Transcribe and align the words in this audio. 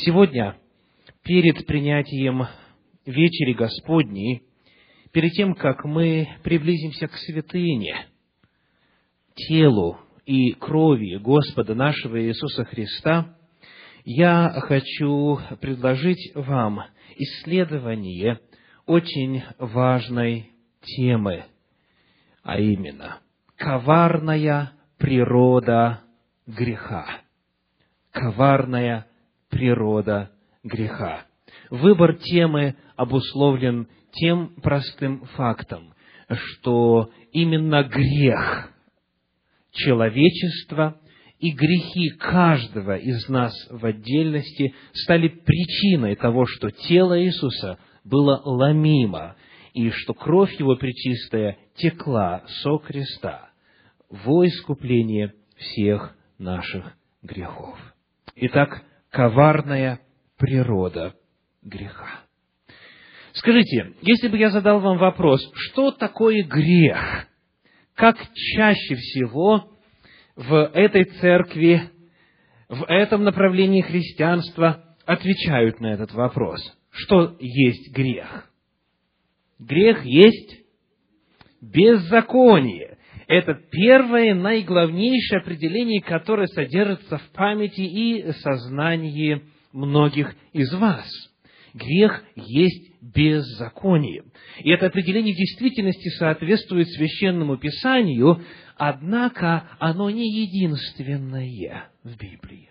Сегодня, 0.00 0.56
перед 1.24 1.66
принятием 1.66 2.46
вечери 3.04 3.52
Господней, 3.52 4.44
перед 5.10 5.32
тем, 5.32 5.54
как 5.56 5.84
мы 5.84 6.28
приблизимся 6.44 7.08
к 7.08 7.16
святыне, 7.16 8.06
телу 9.34 9.98
и 10.24 10.52
крови 10.52 11.16
Господа 11.16 11.74
нашего 11.74 12.22
Иисуса 12.22 12.64
Христа, 12.64 13.36
я 14.04 14.50
хочу 14.60 15.40
предложить 15.60 16.30
вам 16.36 16.84
исследование 17.16 18.38
очень 18.86 19.42
важной 19.58 20.52
темы, 20.80 21.44
а 22.44 22.60
именно 22.60 23.18
коварная 23.56 24.74
природа 24.96 26.02
греха. 26.46 27.20
Коварная 28.12 29.07
природа 29.50 30.30
греха. 30.62 31.24
Выбор 31.70 32.14
темы 32.14 32.76
обусловлен 32.96 33.88
тем 34.12 34.54
простым 34.62 35.24
фактом, 35.36 35.94
что 36.28 37.10
именно 37.32 37.82
грех 37.84 38.72
человечества 39.72 41.00
и 41.38 41.52
грехи 41.52 42.10
каждого 42.10 42.96
из 42.96 43.28
нас 43.28 43.52
в 43.70 43.84
отдельности 43.86 44.74
стали 44.92 45.28
причиной 45.28 46.16
того, 46.16 46.46
что 46.46 46.70
тело 46.70 47.20
Иисуса 47.22 47.78
было 48.04 48.40
ломимо, 48.44 49.36
и 49.72 49.90
что 49.90 50.14
кровь 50.14 50.58
Его 50.58 50.76
пречистая 50.76 51.56
текла 51.76 52.42
со 52.62 52.78
креста 52.78 53.50
во 54.08 54.46
искупление 54.46 55.34
всех 55.56 56.16
наших 56.38 56.96
грехов. 57.22 57.78
Итак, 58.34 58.82
коварная 59.10 60.00
природа 60.36 61.14
греха. 61.62 62.20
Скажите, 63.32 63.94
если 64.02 64.28
бы 64.28 64.36
я 64.38 64.50
задал 64.50 64.80
вам 64.80 64.98
вопрос, 64.98 65.40
что 65.54 65.92
такое 65.92 66.42
грех? 66.44 67.26
Как 67.94 68.16
чаще 68.34 68.94
всего 68.94 69.70
в 70.34 70.70
этой 70.74 71.04
церкви, 71.04 71.82
в 72.68 72.84
этом 72.84 73.24
направлении 73.24 73.82
христианства 73.82 74.84
отвечают 75.04 75.80
на 75.80 75.92
этот 75.94 76.12
вопрос? 76.12 76.60
Что 76.90 77.36
есть 77.40 77.92
грех? 77.94 78.50
Грех 79.58 80.04
есть 80.04 80.62
беззаконие. 81.60 82.87
Это 83.28 83.52
первое, 83.70 84.34
наиглавнейшее 84.34 85.40
определение, 85.40 86.00
которое 86.00 86.46
содержится 86.46 87.18
в 87.18 87.30
памяти 87.32 87.82
и 87.82 88.32
сознании 88.32 89.42
многих 89.70 90.34
из 90.54 90.72
вас. 90.72 91.06
Грех 91.74 92.24
есть 92.34 92.90
беззаконие. 93.02 94.24
И 94.60 94.70
это 94.70 94.86
определение 94.86 95.34
в 95.34 95.36
действительности 95.36 96.08
соответствует 96.08 96.88
священному 96.88 97.58
писанию, 97.58 98.42
однако 98.76 99.68
оно 99.78 100.08
не 100.08 100.46
единственное 100.46 101.90
в 102.02 102.16
Библии. 102.16 102.70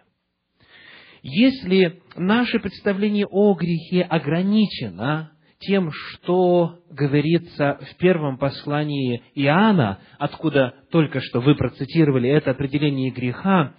Если 1.22 2.02
наше 2.16 2.58
представление 2.60 3.28
о 3.30 3.54
грехе 3.54 4.02
ограничено 4.02 5.32
тем, 5.60 5.92
что 5.92 6.80
говорится 6.90 7.80
в 7.82 7.98
первом 7.98 8.38
послании 8.38 9.24
Иоанна, 9.36 10.00
откуда 10.20 10.76
только 10.92 11.20
что 11.22 11.42
вы 11.42 11.56
процитировали 11.56 12.30
это 12.30 12.52
определение 12.52 13.12
греха, 13.12 13.74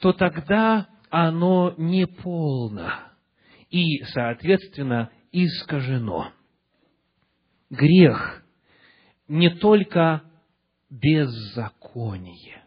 то 0.00 0.12
тогда 0.12 0.88
оно 1.10 1.74
неполно 1.76 3.12
и, 3.70 4.02
соответственно, 4.04 5.10
искажено. 5.32 6.32
Грех 7.70 8.42
не 9.26 9.50
только 9.50 10.22
беззаконие. 10.90 12.62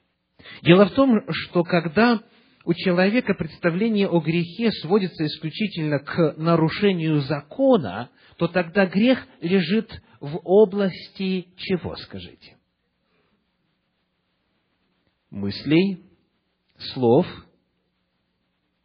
Дело 0.62 0.86
в 0.86 0.92
том, 0.92 1.22
что 1.30 1.64
когда 1.64 2.22
у 2.64 2.74
человека 2.74 3.34
представление 3.34 4.08
о 4.08 4.20
грехе 4.20 4.72
сводится 4.72 5.26
исключительно 5.26 6.00
к 6.00 6.36
нарушению 6.38 7.22
закона, 7.22 8.10
то 8.38 8.48
тогда 8.48 8.86
грех 8.86 9.26
лежит 9.40 10.02
в 10.20 10.40
области 10.44 11.48
чего, 11.58 11.96
скажите? 11.96 12.58
Мыслей, 15.30 16.04
слов, 16.78 17.26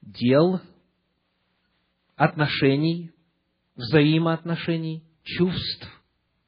дел, 0.01 0.61
отношений, 2.15 3.11
взаимоотношений, 3.75 5.05
чувств, 5.23 5.89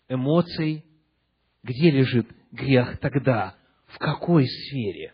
эмоций. 0.09 0.85
Где 1.63 1.91
лежит 1.91 2.29
грех 2.53 2.99
тогда? 2.99 3.57
В 3.87 3.99
какой 3.99 4.47
сфере? 4.47 5.13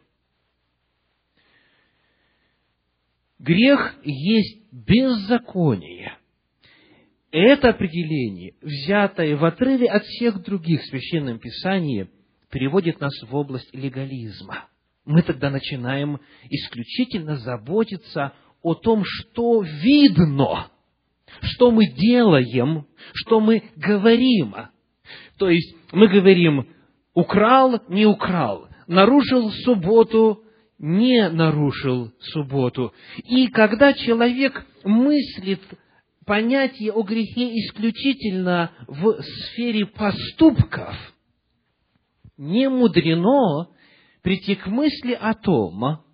Грех 3.39 3.97
есть 4.05 4.73
беззаконие. 4.73 6.17
Это 7.31 7.71
определение, 7.71 8.55
взятое 8.63 9.37
в 9.37 9.45
отрыве 9.45 9.89
от 9.89 10.05
всех 10.05 10.43
других 10.45 10.83
в 10.83 10.87
Священном 10.87 11.41
Писании, 11.41 12.09
переводит 12.51 13.01
нас 13.01 13.13
в 13.23 13.35
область 13.35 13.75
легализма. 13.75 14.69
Мы 15.05 15.23
тогда 15.23 15.51
начинаем 15.51 16.21
исключительно 16.49 17.37
заботиться 17.37 18.33
о 18.63 18.75
том, 18.75 19.03
что 19.05 19.63
видно, 19.63 20.69
что 21.41 21.73
мы 21.73 21.87
делаем, 21.89 22.87
что 23.13 23.41
мы 23.41 23.65
говорим. 23.75 24.55
То 25.37 25.51
есть 25.51 25.77
мы 25.91 26.07
говорим, 26.07 26.69
украл, 27.15 27.81
не 27.89 28.07
украл, 28.07 28.69
нарушил 28.87 29.51
субботу, 29.65 30.44
не 30.79 31.29
нарушил 31.29 32.13
субботу. 32.21 32.93
И 33.25 33.49
когда 33.49 33.93
человек 33.93 34.65
мыслит 34.85 35.61
понятие 36.27 36.93
о 36.93 37.03
грехе 37.03 37.57
исключительно 37.59 38.71
в 38.87 39.23
сфере 39.23 39.87
поступков, 39.87 40.95
не 42.37 42.69
мудрено 42.69 43.69
прийти 44.23 44.57
к 44.57 44.67
мысли 44.67 45.13
о 45.13 45.35
том, 45.35 46.05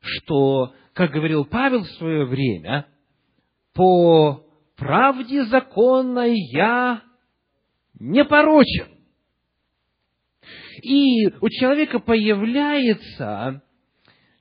что, 0.00 0.74
как 0.92 1.10
говорил 1.10 1.44
Павел 1.44 1.82
в 1.82 1.90
свое 1.92 2.24
время, 2.24 2.86
по 3.74 4.44
правде 4.76 5.44
законной 5.44 6.34
я 6.52 7.02
непорочен. 7.98 8.86
И 10.82 11.26
у 11.40 11.48
человека 11.48 11.98
появляется 11.98 13.62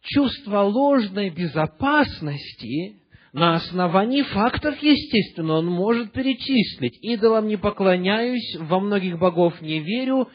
чувство 0.07 0.61
ложной 0.61 1.29
безопасности 1.29 3.01
на 3.33 3.55
основании 3.55 4.23
фактов, 4.23 4.81
естественно, 4.81 5.55
он 5.55 5.67
может 5.67 6.11
перечислить. 6.11 6.97
Идолам 7.01 7.47
не 7.47 7.57
поклоняюсь, 7.57 8.57
во 8.59 8.79
многих 8.79 9.19
богов 9.19 9.61
не 9.61 9.79
верю, 9.79 10.29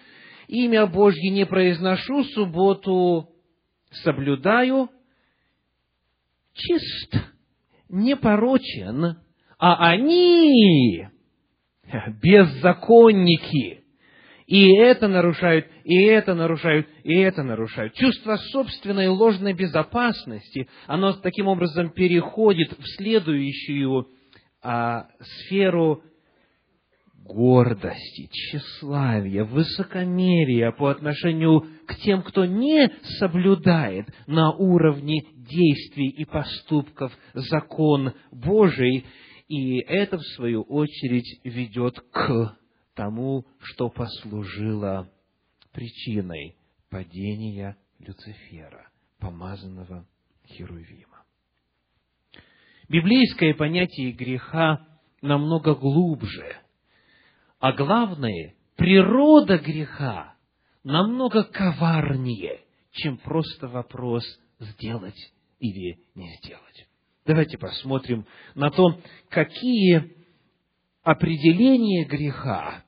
имя 0.47 0.87
Божье 0.87 1.31
не 1.31 1.47
произношу, 1.47 2.25
субботу 2.25 3.29
соблюдаю. 3.91 4.89
Чист, 6.55 7.17
непорочен, 7.89 9.17
а 9.59 9.89
они 9.89 11.09
беззаконники– 12.23 13.79
и 14.47 14.75
это 14.77 15.09
нарушают, 15.09 15.67
и 15.85 16.03
это 16.05 16.35
нарушают, 16.35 16.87
и 17.05 17.15
это 17.15 17.43
нарушают. 17.43 17.95
Чувство 17.95 18.37
собственной 18.37 19.09
ложной 19.09 19.53
безопасности, 19.53 20.69
оно 20.87 21.13
таким 21.13 21.49
образом 21.49 21.91
переходит 21.91 22.73
в 22.79 22.85
следующую 22.97 24.09
а, 24.63 25.07
сферу 25.21 26.03
гордости, 27.25 28.29
тщеславия, 28.31 29.45
высокомерия 29.45 30.73
по 30.73 30.91
отношению 30.91 31.67
к 31.87 31.97
тем, 31.97 32.23
кто 32.23 32.45
не 32.45 32.91
соблюдает 33.19 34.09
на 34.27 34.53
уровне 34.53 35.23
действий 35.37 36.09
и 36.09 36.25
поступков 36.25 37.13
закон 37.35 38.13
Божий, 38.33 39.07
и 39.49 39.79
это, 39.81 40.19
в 40.19 40.23
свою 40.35 40.63
очередь, 40.63 41.41
ведет 41.45 42.01
к 42.11 42.57
тому, 42.95 43.47
что 43.61 43.89
послужило 43.89 45.11
причиной 45.73 46.57
падения 46.91 47.77
Люцифера, 47.99 48.91
помазанного 49.19 50.07
Херувима. 50.47 51.25
Библейское 52.89 53.55
понятие 53.55 54.13
греха 54.13 54.87
намного 55.23 55.75
глубже, 55.75 56.57
а 57.59 57.73
главное, 57.73 58.55
природа 58.77 59.57
греха 59.59 60.35
намного 60.85 61.45
коварнее, 61.45 62.61
чем 62.91 63.17
просто 63.19 63.69
вопрос 63.69 64.25
сделать 64.59 65.33
или 65.61 66.01
не 66.15 66.37
сделать. 66.37 66.89
Давайте 67.25 67.57
посмотрим 67.57 68.27
на 68.55 68.71
то, 68.71 69.01
какие 69.29 70.22
определения 71.03 72.05
греха 72.05 72.85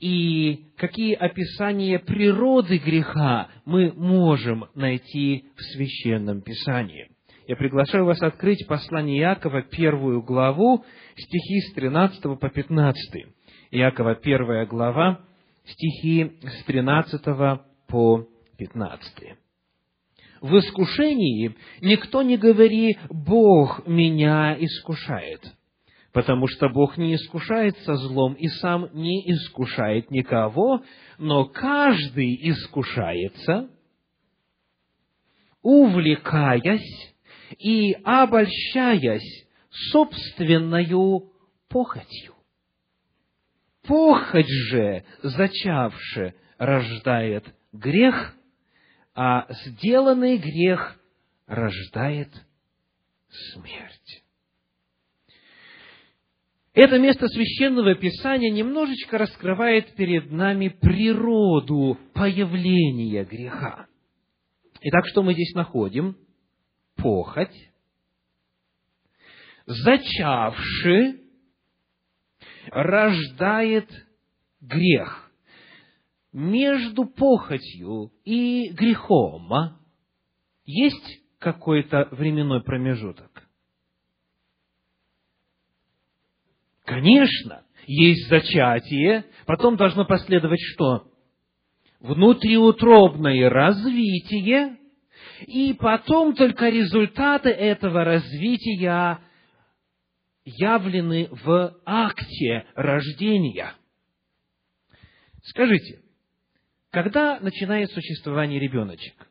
и 0.00 0.70
какие 0.76 1.14
описания 1.14 1.98
природы 1.98 2.78
греха 2.78 3.48
мы 3.64 3.92
можем 3.92 4.66
найти 4.74 5.46
в 5.56 5.62
Священном 5.62 6.40
Писании. 6.40 7.08
Я 7.46 7.56
приглашаю 7.56 8.04
вас 8.04 8.20
открыть 8.22 8.66
послание 8.66 9.20
Иакова, 9.20 9.62
первую 9.62 10.22
главу, 10.22 10.84
стихи 11.16 11.60
с 11.60 11.72
13 11.74 12.38
по 12.38 12.48
15. 12.48 13.26
Иакова, 13.70 14.14
первая 14.16 14.66
глава, 14.66 15.20
стихи 15.64 16.38
с 16.42 16.64
13 16.64 17.22
по 17.88 18.28
15. 18.58 19.38
В 20.40 20.58
искушении 20.58 21.56
никто 21.80 22.22
не 22.22 22.36
говори 22.36 22.98
«Бог 23.08 23.86
меня 23.86 24.56
искушает», 24.58 25.40
потому 26.18 26.48
что 26.48 26.68
Бог 26.68 26.96
не 26.96 27.14
искушается 27.14 27.94
злом 27.94 28.34
и 28.34 28.48
сам 28.48 28.88
не 28.92 29.22
искушает 29.30 30.10
никого, 30.10 30.82
но 31.16 31.44
каждый 31.44 32.34
искушается, 32.50 33.70
увлекаясь 35.62 37.14
и 37.56 37.92
обольщаясь 38.02 39.46
собственною 39.92 41.30
похотью. 41.68 42.34
Похоть 43.86 44.48
же, 44.48 45.04
зачавши, 45.22 46.34
рождает 46.58 47.44
грех, 47.72 48.34
а 49.14 49.46
сделанный 49.66 50.36
грех 50.36 50.98
рождает 51.46 52.32
смерть. 53.52 54.24
Это 56.74 56.98
место 56.98 57.26
священного 57.28 57.94
писания 57.94 58.50
немножечко 58.50 59.18
раскрывает 59.18 59.94
перед 59.94 60.30
нами 60.30 60.68
природу 60.68 61.98
появления 62.14 63.24
греха. 63.24 63.86
Итак, 64.80 65.06
что 65.08 65.22
мы 65.22 65.32
здесь 65.32 65.54
находим? 65.54 66.16
Похоть, 66.96 67.54
зачавши, 69.66 71.20
рождает 72.70 73.90
грех. 74.60 75.30
Между 76.32 77.06
похотью 77.06 78.12
и 78.24 78.68
грехом 78.70 79.78
есть 80.64 81.22
какой-то 81.38 82.08
временной 82.10 82.62
промежуток? 82.62 83.27
Конечно, 86.88 87.64
есть 87.86 88.28
зачатие, 88.30 89.26
потом 89.44 89.76
должно 89.76 90.06
последовать 90.06 90.60
что? 90.72 91.12
Внутриутробное 92.00 93.50
развитие, 93.50 94.78
и 95.46 95.74
потом 95.74 96.34
только 96.34 96.70
результаты 96.70 97.50
этого 97.50 98.04
развития 98.04 99.18
явлены 100.46 101.28
в 101.30 101.78
акте 101.84 102.66
рождения. 102.74 103.74
Скажите, 105.42 106.00
когда 106.88 107.38
начинает 107.38 107.90
существование 107.90 108.58
ребеночек? 108.58 109.28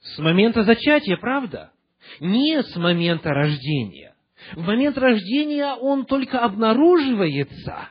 С 0.00 0.18
момента 0.18 0.64
зачатия, 0.64 1.16
правда? 1.16 1.72
Не 2.20 2.62
с 2.62 2.76
момента 2.76 3.30
рождения. 3.30 4.14
В 4.54 4.60
момент 4.60 4.98
рождения 4.98 5.74
он 5.74 6.04
только 6.04 6.40
обнаруживается, 6.40 7.90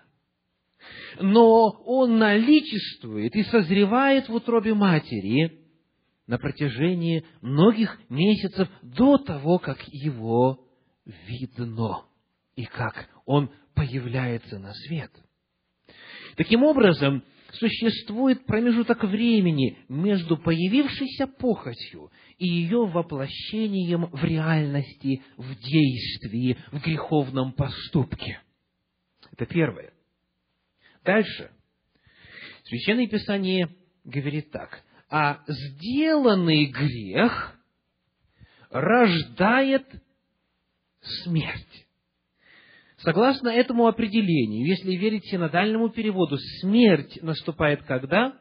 но 1.19 1.69
он 1.85 2.17
наличествует 2.17 3.35
и 3.35 3.43
созревает 3.43 4.27
в 4.27 4.35
утробе 4.35 4.73
матери 4.73 5.59
на 6.27 6.37
протяжении 6.37 7.25
многих 7.41 7.97
месяцев 8.09 8.67
до 8.81 9.17
того, 9.17 9.59
как 9.59 9.81
его 9.87 10.65
видно 11.05 12.05
и 12.55 12.65
как 12.65 13.09
он 13.25 13.51
появляется 13.73 14.59
на 14.59 14.73
свет. 14.73 15.11
Таким 16.35 16.63
образом, 16.63 17.23
существует 17.53 18.45
промежуток 18.45 19.03
времени 19.03 19.77
между 19.89 20.37
появившейся 20.37 21.27
похотью 21.27 22.11
и 22.37 22.47
ее 22.47 22.85
воплощением 22.85 24.05
в 24.07 24.23
реальности, 24.23 25.21
в 25.37 25.55
действии, 25.55 26.57
в 26.71 26.81
греховном 26.81 27.53
поступке. 27.53 28.41
Это 29.31 29.45
первое. 29.45 29.93
Дальше. 31.03 31.51
Священное 32.63 33.07
Писание 33.07 33.69
говорит 34.03 34.51
так. 34.51 34.83
А 35.09 35.43
сделанный 35.47 36.65
грех 36.65 37.59
рождает 38.69 39.85
смерть. 41.01 41.87
Согласно 43.03 43.49
этому 43.49 43.87
определению, 43.87 44.67
если 44.67 44.95
верить 44.95 45.25
синодальному 45.25 45.89
переводу, 45.89 46.37
смерть 46.59 47.17
наступает 47.23 47.81
когда? 47.83 48.37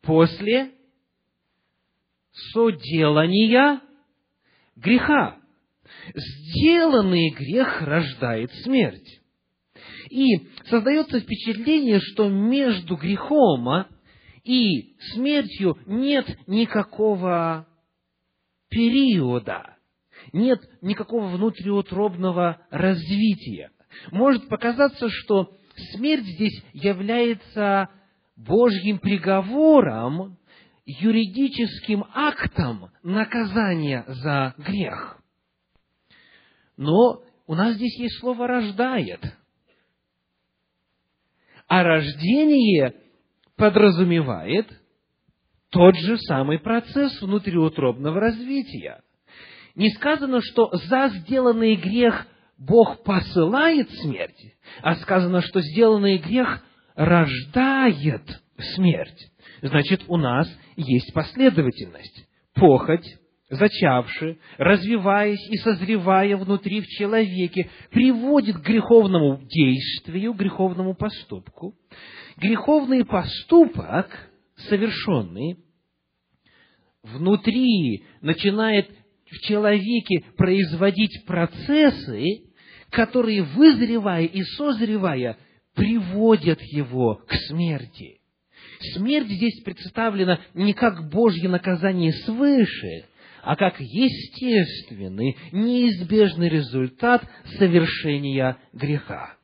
После 0.00 0.72
соделания 2.52 3.82
греха. 4.76 5.38
Сделанный 6.14 7.30
грех 7.30 7.82
рождает 7.82 8.50
смерть. 8.62 9.20
И 10.08 10.48
создается 10.70 11.20
впечатление, 11.20 12.00
что 12.00 12.28
между 12.28 12.96
грехом 12.96 13.86
и 14.44 14.96
смертью 15.12 15.76
нет 15.86 16.26
никакого 16.46 17.68
периода 18.70 19.75
нет 20.36 20.60
никакого 20.82 21.28
внутриутробного 21.28 22.66
развития. 22.70 23.70
Может 24.12 24.48
показаться, 24.48 25.08
что 25.08 25.56
смерть 25.92 26.24
здесь 26.24 26.62
является 26.72 27.88
Божьим 28.36 28.98
приговором, 28.98 30.38
юридическим 30.84 32.04
актом 32.14 32.90
наказания 33.02 34.04
за 34.06 34.54
грех. 34.58 35.20
Но 36.76 37.22
у 37.46 37.54
нас 37.54 37.74
здесь 37.74 37.98
есть 37.98 38.20
слово 38.20 38.46
«рождает». 38.46 39.20
А 41.66 41.82
рождение 41.82 42.94
подразумевает 43.56 44.68
тот 45.70 45.96
же 45.96 46.16
самый 46.18 46.60
процесс 46.60 47.20
внутриутробного 47.20 48.20
развития 48.20 49.02
не 49.76 49.90
сказано, 49.90 50.40
что 50.42 50.70
за 50.72 51.08
сделанный 51.08 51.76
грех 51.76 52.26
Бог 52.58 53.04
посылает 53.04 53.90
смерть, 54.00 54.56
а 54.82 54.96
сказано, 54.96 55.42
что 55.42 55.60
сделанный 55.60 56.16
грех 56.16 56.64
рождает 56.94 58.22
смерть. 58.74 59.30
Значит, 59.60 60.04
у 60.08 60.16
нас 60.16 60.48
есть 60.76 61.12
последовательность. 61.12 62.26
Похоть, 62.54 63.06
зачавши, 63.50 64.38
развиваясь 64.56 65.46
и 65.50 65.56
созревая 65.58 66.38
внутри 66.38 66.80
в 66.80 66.86
человеке, 66.86 67.68
приводит 67.90 68.56
к 68.56 68.66
греховному 68.66 69.42
действию, 69.42 70.32
греховному 70.32 70.94
поступку. 70.94 71.74
Греховный 72.38 73.04
поступок, 73.04 74.30
совершенный, 74.56 75.58
внутри 77.02 78.04
начинает 78.20 78.90
в 79.30 79.38
человеке 79.40 80.24
производить 80.36 81.24
процессы, 81.26 82.44
которые, 82.90 83.42
вызревая 83.42 84.24
и 84.24 84.42
созревая, 84.42 85.36
приводят 85.74 86.60
его 86.62 87.16
к 87.26 87.34
смерти. 87.48 88.20
Смерть 88.94 89.28
здесь 89.28 89.62
представлена 89.62 90.40
не 90.54 90.72
как 90.72 91.08
Божье 91.10 91.48
наказание 91.48 92.12
свыше, 92.12 93.06
а 93.42 93.56
как 93.56 93.80
естественный, 93.80 95.36
неизбежный 95.52 96.48
результат 96.48 97.22
совершения 97.58 98.58
греха. 98.72 99.36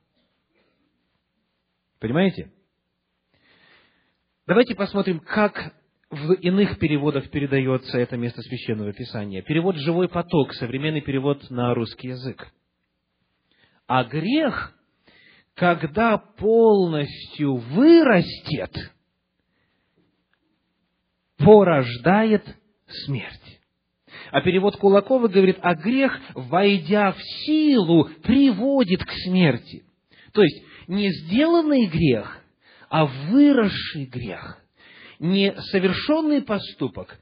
Понимаете? 2.00 2.50
Давайте 4.46 4.74
посмотрим, 4.74 5.20
как 5.20 5.72
в 6.12 6.34
иных 6.34 6.78
переводах 6.78 7.30
передается 7.30 7.98
это 7.98 8.18
место 8.18 8.42
священного 8.42 8.92
писания. 8.92 9.40
Перевод 9.40 9.76
«живой 9.76 10.10
поток», 10.10 10.52
современный 10.52 11.00
перевод 11.00 11.48
на 11.48 11.72
русский 11.72 12.08
язык. 12.08 12.52
А 13.86 14.04
грех, 14.04 14.74
когда 15.54 16.18
полностью 16.18 17.56
вырастет, 17.56 18.92
порождает 21.38 22.44
смерть. 23.06 23.60
А 24.32 24.42
перевод 24.42 24.76
Кулакова 24.76 25.28
говорит, 25.28 25.56
а 25.62 25.74
грех, 25.74 26.14
войдя 26.34 27.12
в 27.12 27.22
силу, 27.46 28.10
приводит 28.22 29.02
к 29.02 29.10
смерти. 29.24 29.82
То 30.34 30.42
есть, 30.42 30.62
не 30.88 31.10
сделанный 31.10 31.86
грех, 31.86 32.38
а 32.90 33.06
выросший 33.06 34.04
грех. 34.04 34.62
Не 35.22 35.54
совершенный 35.70 36.42
поступок, 36.42 37.16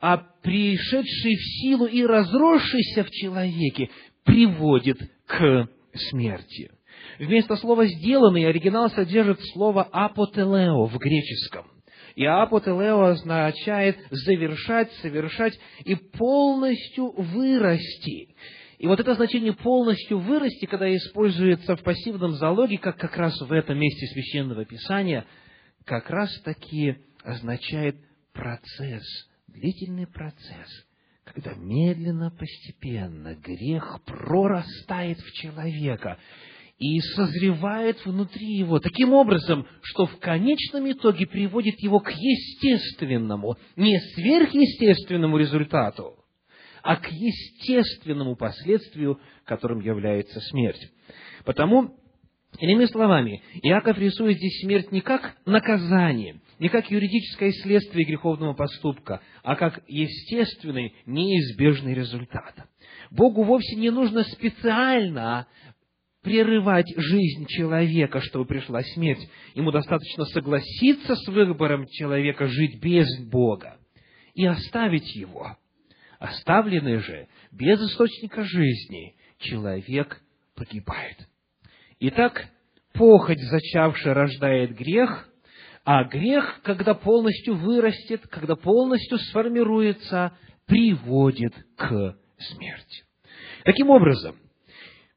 а 0.00 0.16
пришедший 0.42 1.36
в 1.36 1.62
силу 1.62 1.86
и 1.86 2.04
разросшийся 2.04 3.04
в 3.04 3.10
человеке 3.10 3.90
приводит 4.24 4.98
к 5.24 5.68
смерти. 6.10 6.72
Вместо 7.20 7.54
слова 7.54 7.86
«сделанный» 7.86 8.48
оригинал 8.48 8.90
содержит 8.90 9.38
слово 9.52 9.84
«апотелео» 9.84 10.86
в 10.86 10.98
греческом. 10.98 11.66
И 12.16 12.24
апотелео 12.24 13.02
означает 13.02 13.98
завершать, 14.10 14.90
совершать 14.94 15.56
и 15.84 15.94
полностью 15.94 17.12
вырасти. 17.12 18.34
И 18.78 18.86
вот 18.88 18.98
это 18.98 19.14
значение 19.14 19.52
полностью 19.52 20.18
вырасти, 20.18 20.66
когда 20.66 20.92
используется 20.92 21.76
в 21.76 21.84
пассивном 21.84 22.32
залоге, 22.32 22.78
как 22.78 22.96
как 22.96 23.16
раз 23.16 23.40
в 23.40 23.52
этом 23.52 23.78
месте 23.78 24.08
Священного 24.08 24.64
Писания, 24.64 25.24
как 25.84 26.10
раз 26.10 26.36
таки 26.42 26.96
означает 27.24 27.96
процесс, 28.32 29.02
длительный 29.48 30.06
процесс, 30.06 30.86
когда 31.24 31.54
медленно, 31.54 32.30
постепенно 32.30 33.34
грех 33.34 34.00
прорастает 34.04 35.18
в 35.18 35.32
человека 35.32 36.18
и 36.78 37.00
созревает 37.00 38.04
внутри 38.04 38.58
его 38.58 38.78
таким 38.78 39.14
образом, 39.14 39.66
что 39.80 40.06
в 40.06 40.18
конечном 40.18 40.90
итоге 40.90 41.26
приводит 41.26 41.80
его 41.80 42.00
к 42.00 42.10
естественному, 42.10 43.56
не 43.76 43.98
сверхъестественному 44.14 45.38
результату, 45.38 46.18
а 46.82 46.96
к 46.96 47.10
естественному 47.10 48.36
последствию, 48.36 49.18
которым 49.44 49.80
является 49.80 50.40
смерть. 50.40 50.90
Потому, 51.46 51.96
иными 52.58 52.84
словами, 52.86 53.42
Иаков 53.62 53.96
рисует 53.96 54.36
здесь 54.36 54.60
смерть 54.60 54.92
не 54.92 55.00
как 55.00 55.36
наказание, 55.46 56.40
не 56.58 56.68
как 56.68 56.90
юридическое 56.90 57.50
следствие 57.52 58.06
греховного 58.06 58.54
поступка, 58.54 59.20
а 59.42 59.56
как 59.56 59.82
естественный, 59.88 60.94
неизбежный 61.06 61.94
результат. 61.94 62.54
Богу 63.10 63.42
вовсе 63.42 63.76
не 63.76 63.90
нужно 63.90 64.22
специально 64.24 65.46
прерывать 66.22 66.90
жизнь 66.96 67.46
человека, 67.46 68.20
чтобы 68.20 68.46
пришла 68.46 68.82
смерть. 68.82 69.28
Ему 69.54 69.70
достаточно 69.70 70.24
согласиться 70.24 71.14
с 71.14 71.28
выбором 71.28 71.86
человека 71.86 72.46
жить 72.46 72.80
без 72.82 73.06
Бога 73.28 73.78
и 74.34 74.44
оставить 74.46 75.14
его. 75.14 75.56
Оставленный 76.18 76.98
же 76.98 77.28
без 77.52 77.78
источника 77.80 78.42
жизни 78.42 79.14
человек 79.38 80.22
погибает. 80.56 81.28
Итак, 82.00 82.46
похоть, 82.94 83.40
зачавшая, 83.40 84.14
рождает 84.14 84.74
грех, 84.74 85.28
а 85.84 86.04
грех, 86.04 86.60
когда 86.62 86.94
полностью 86.94 87.56
вырастет, 87.56 88.26
когда 88.28 88.56
полностью 88.56 89.18
сформируется, 89.18 90.36
приводит 90.66 91.54
к 91.76 92.16
смерти. 92.38 93.04
Таким 93.64 93.90
образом, 93.90 94.36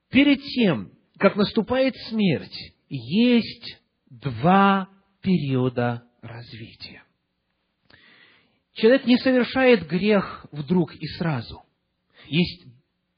перед 0.09 0.41
тем, 0.41 0.91
как 1.17 1.36
наступает 1.36 1.95
смерть, 2.09 2.74
есть 2.89 3.81
два 4.09 4.89
периода 5.21 6.03
развития. 6.21 7.03
Человек 8.74 9.05
не 9.05 9.17
совершает 9.17 9.88
грех 9.88 10.45
вдруг 10.51 10.93
и 10.95 11.07
сразу. 11.17 11.63
Есть 12.27 12.65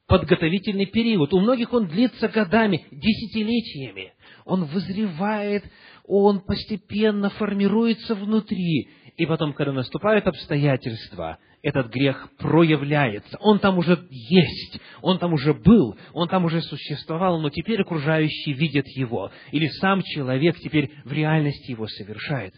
подготовительный 0.08 0.86
период. 0.86 1.34
У 1.34 1.39
многих 1.39 1.74
он 1.74 1.88
длится 1.88 2.27
годами, 2.29 2.86
десятилетиями. 2.91 4.13
Он 4.46 4.65
вызревает, 4.65 5.63
он 6.10 6.42
постепенно 6.42 7.30
формируется 7.30 8.16
внутри. 8.16 8.89
И 9.16 9.25
потом, 9.28 9.54
когда 9.54 9.72
наступают 9.72 10.25
обстоятельства, 10.25 11.38
этот 11.62 11.92
грех 11.92 12.30
проявляется. 12.39 13.38
Он 13.42 13.60
там 13.60 13.78
уже 13.78 14.08
есть, 14.10 14.80
он 15.01 15.20
там 15.20 15.34
уже 15.34 15.54
был, 15.54 15.98
он 16.13 16.28
там 16.28 16.46
уже 16.46 16.62
существовал, 16.62 17.39
но 17.39 17.50
теперь 17.50 17.82
окружающие 17.82 18.56
видят 18.56 18.88
его. 18.88 19.32
Или 19.51 19.68
сам 19.68 20.01
человек 20.01 20.58
теперь 20.58 20.89
в 21.06 21.12
реальности 21.12 21.72
его 21.72 21.86
совершает. 21.88 22.56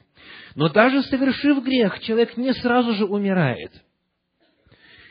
Но 0.56 0.70
даже 0.70 1.02
совершив 1.04 1.64
грех, 1.64 2.00
человек 2.00 2.38
не 2.38 2.54
сразу 2.54 2.94
же 2.94 3.06
умирает. 3.06 3.72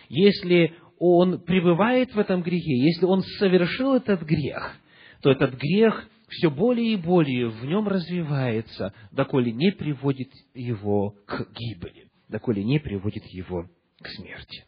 Если 0.08 0.74
он 0.98 1.40
пребывает 1.40 2.14
в 2.14 2.18
этом 2.18 2.42
грехе, 2.42 2.78
если 2.78 3.04
он 3.04 3.22
совершил 3.38 3.96
этот 3.96 4.22
грех, 4.22 4.76
то 5.22 5.30
этот 5.30 5.54
грех 5.54 6.08
все 6.30 6.48
более 6.48 6.92
и 6.92 6.96
более 6.96 7.48
в 7.48 7.64
нем 7.64 7.88
развивается, 7.88 8.94
доколе 9.10 9.52
не 9.52 9.72
приводит 9.72 10.30
его 10.54 11.16
к 11.26 11.48
гибели, 11.52 12.08
доколе 12.28 12.62
не 12.64 12.78
приводит 12.78 13.24
его 13.26 13.68
к 14.00 14.08
смерти. 14.08 14.64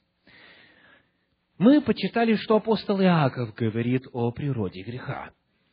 Мы 1.58 1.80
почитали, 1.80 2.34
что 2.34 2.56
апостол 2.56 3.00
Иаков 3.00 3.54
говорит 3.54 4.04
о 4.12 4.32
природе 4.32 4.82
греха. 4.82 5.30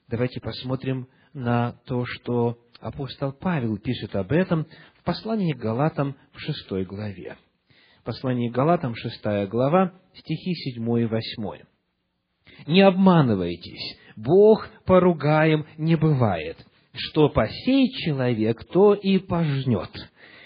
Давайте 0.07 0.39
посмотрим 0.39 1.07
на 1.33 1.73
то, 1.85 2.05
что 2.05 2.59
апостол 2.79 3.33
Павел 3.33 3.77
пишет 3.79 4.15
об 4.15 4.31
этом 4.31 4.67
в 4.99 5.03
послании 5.03 5.53
к 5.53 5.57
Галатам 5.57 6.15
в 6.33 6.39
шестой 6.39 6.85
главе. 6.85 7.37
Послание 8.03 8.51
к 8.51 8.53
Галатам, 8.53 8.95
шестая 8.95 9.47
глава, 9.47 9.93
стихи 10.13 10.53
седьмой 10.53 11.03
и 11.03 11.05
восьмой. 11.05 11.63
«Не 12.67 12.81
обманывайтесь, 12.81 13.97
Бог 14.19 14.67
поругаем 14.85 15.65
не 15.77 15.95
бывает. 15.95 16.57
Что 16.93 17.29
посеет 17.29 17.93
человек, 17.93 18.65
то 18.65 18.93
и 18.93 19.17
пожнет. 19.17 19.91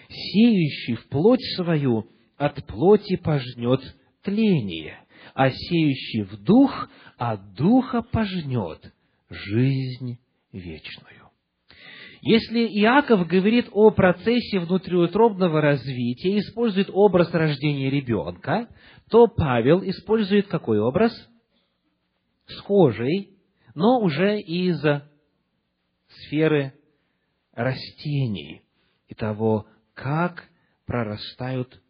Сеющий 0.10 0.96
в 0.96 1.08
плоть 1.10 1.42
свою 1.56 2.08
от 2.38 2.64
плоти 2.68 3.16
пожнет 3.16 3.82
тление, 4.22 5.00
а 5.34 5.50
сеющий 5.50 6.24
в 6.24 6.44
дух 6.44 6.90
от 7.18 7.56
духа 7.56 8.04
пожнет 8.04 8.94
жизнь 9.30 10.20
вечную. 10.52 11.30
Если 12.22 12.68
Иаков 12.68 13.28
говорит 13.28 13.70
о 13.72 13.90
процессе 13.90 14.60
внутриутробного 14.60 15.62
развития, 15.62 16.38
использует 16.38 16.90
образ 16.92 17.34
рождения 17.34 17.90
ребенка, 17.90 18.68
то 19.10 19.26
Павел 19.28 19.82
использует 19.84 20.48
какой 20.48 20.80
образ? 20.80 21.12
Схожий 22.46 23.33
но 23.76 24.00
уже 24.00 24.40
из 24.40 24.82
сферы 26.08 26.74
растений 27.54 28.64
и 29.08 29.16
того, 29.16 29.68
как 29.94 30.50
прорастают 30.86 31.82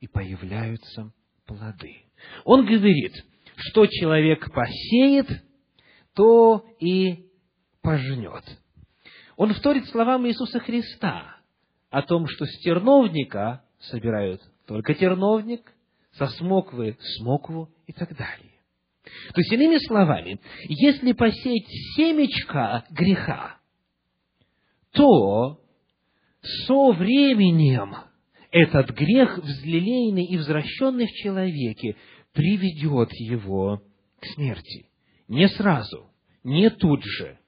и 0.00 0.06
появляются 0.06 1.12
плоды. 1.46 1.96
Он 2.44 2.64
говорит, 2.64 3.12
что 3.56 3.86
человек 3.86 4.52
посеет, 4.52 5.28
то 6.14 6.66
и 6.78 7.30
пожнет. 7.80 8.44
Он 9.36 9.52
вторит 9.54 9.86
словам 9.88 10.26
Иисуса 10.26 10.60
Христа 10.60 11.36
о 11.90 12.02
том, 12.02 12.26
что 12.28 12.44
с 12.46 12.58
терновника 12.60 13.64
собирают 13.78 14.42
только 14.66 14.94
терновник, 14.94 15.72
со 16.12 16.26
смоквы– 16.26 16.98
смокву 17.16 17.70
и 17.86 17.92
так 17.92 18.14
далее. 18.16 18.51
То 19.04 19.40
есть, 19.40 19.52
иными 19.52 19.78
словами, 19.86 20.40
если 20.68 21.12
посеять 21.12 21.66
семечко 21.96 22.84
греха, 22.90 23.58
то 24.92 25.60
со 26.66 26.92
временем 26.92 27.94
этот 28.50 28.90
грех, 28.90 29.38
взлелеянный 29.38 30.24
и 30.24 30.36
возвращенный 30.36 31.06
в 31.06 31.12
человеке, 31.12 31.96
приведет 32.32 33.10
его 33.14 33.82
к 34.20 34.26
смерти. 34.34 34.88
Не 35.28 35.48
сразу, 35.48 36.10
не 36.44 36.70
тут 36.70 37.02
же, 37.02 37.38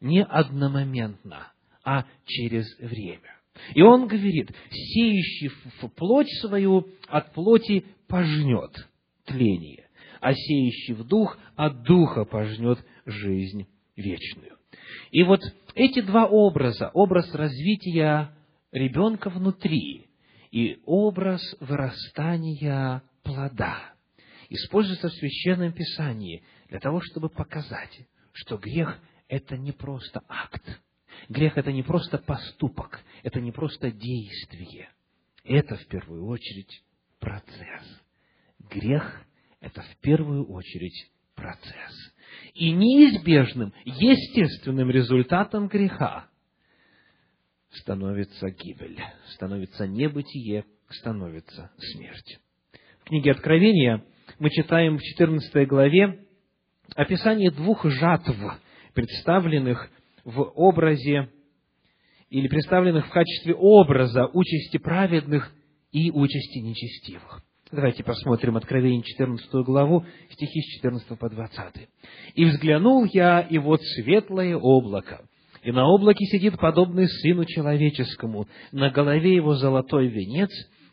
не 0.00 0.22
одномоментно, 0.22 1.52
а 1.84 2.06
через 2.24 2.66
время. 2.78 3.40
И 3.74 3.82
он 3.82 4.06
говорит, 4.06 4.50
сеющий 4.70 5.48
в 5.48 5.88
плоть 5.88 6.30
свою 6.40 6.88
от 7.08 7.32
плоти 7.32 7.84
пожнет 8.08 8.88
тление 9.24 9.83
а 10.24 10.32
сеющий 10.32 10.94
в 10.94 11.04
дух 11.06 11.38
от 11.54 11.82
духа 11.82 12.24
пожнет 12.24 12.82
жизнь 13.04 13.68
вечную. 13.94 14.56
И 15.10 15.22
вот 15.22 15.42
эти 15.74 16.00
два 16.00 16.24
образа, 16.24 16.88
образ 16.94 17.30
развития 17.34 18.34
ребенка 18.72 19.28
внутри 19.28 20.06
и 20.50 20.80
образ 20.86 21.42
вырастания 21.60 23.02
плода, 23.22 23.92
используются 24.48 25.10
в 25.10 25.12
Священном 25.12 25.74
Писании 25.74 26.42
для 26.70 26.80
того, 26.80 27.02
чтобы 27.02 27.28
показать, 27.28 28.06
что 28.32 28.56
грех– 28.56 28.98
это 29.28 29.58
не 29.58 29.72
просто 29.72 30.22
акт, 30.26 30.80
грех– 31.28 31.54
это 31.58 31.70
не 31.70 31.82
просто 31.82 32.16
поступок, 32.16 33.04
это 33.24 33.42
не 33.42 33.52
просто 33.52 33.90
действие, 33.90 34.88
это 35.44 35.76
в 35.76 35.86
первую 35.88 36.24
очередь 36.28 36.82
процесс. 37.20 38.02
Грех– 38.70 39.22
это 39.64 39.80
в 39.80 39.96
первую 40.00 40.46
очередь 40.46 41.10
процесс. 41.34 42.12
И 42.52 42.70
неизбежным, 42.70 43.72
естественным 43.84 44.90
результатом 44.90 45.68
греха 45.68 46.28
становится 47.70 48.50
гибель, 48.50 49.00
становится 49.30 49.86
небытие, 49.86 50.64
становится 50.90 51.70
смерть. 51.78 52.38
В 53.00 53.04
книге 53.04 53.32
Откровения 53.32 54.04
мы 54.38 54.50
читаем 54.50 54.98
в 54.98 55.02
14 55.02 55.66
главе 55.66 56.26
описание 56.94 57.50
двух 57.50 57.84
жатв, 57.86 58.36
представленных 58.92 59.90
в 60.24 60.42
образе 60.42 61.30
или 62.28 62.48
представленных 62.48 63.06
в 63.06 63.10
качестве 63.10 63.54
образа 63.54 64.26
участи 64.26 64.76
праведных 64.76 65.52
и 65.90 66.10
участи 66.10 66.58
нечестивых. 66.58 67.43
Давайте 67.72 68.04
посмотрим 68.04 68.56
Откровение 68.56 69.02
14 69.02 69.50
главу, 69.64 70.04
стихи 70.30 70.60
с 70.60 70.74
14 70.76 71.18
по 71.18 71.30
20. 71.30 71.88
«И 72.34 72.44
взглянул 72.44 73.04
я, 73.06 73.40
и 73.40 73.56
вот 73.56 73.80
светлое 73.82 74.56
облако, 74.56 75.26
и 75.62 75.72
на 75.72 75.86
облаке 75.88 76.26
сидит 76.26 76.58
подобный 76.58 77.08
Сыну 77.08 77.46
Человеческому, 77.46 78.46
на 78.70 78.90
голове 78.90 79.34
его 79.34 79.54
золотой 79.54 80.08
венец, 80.08 80.50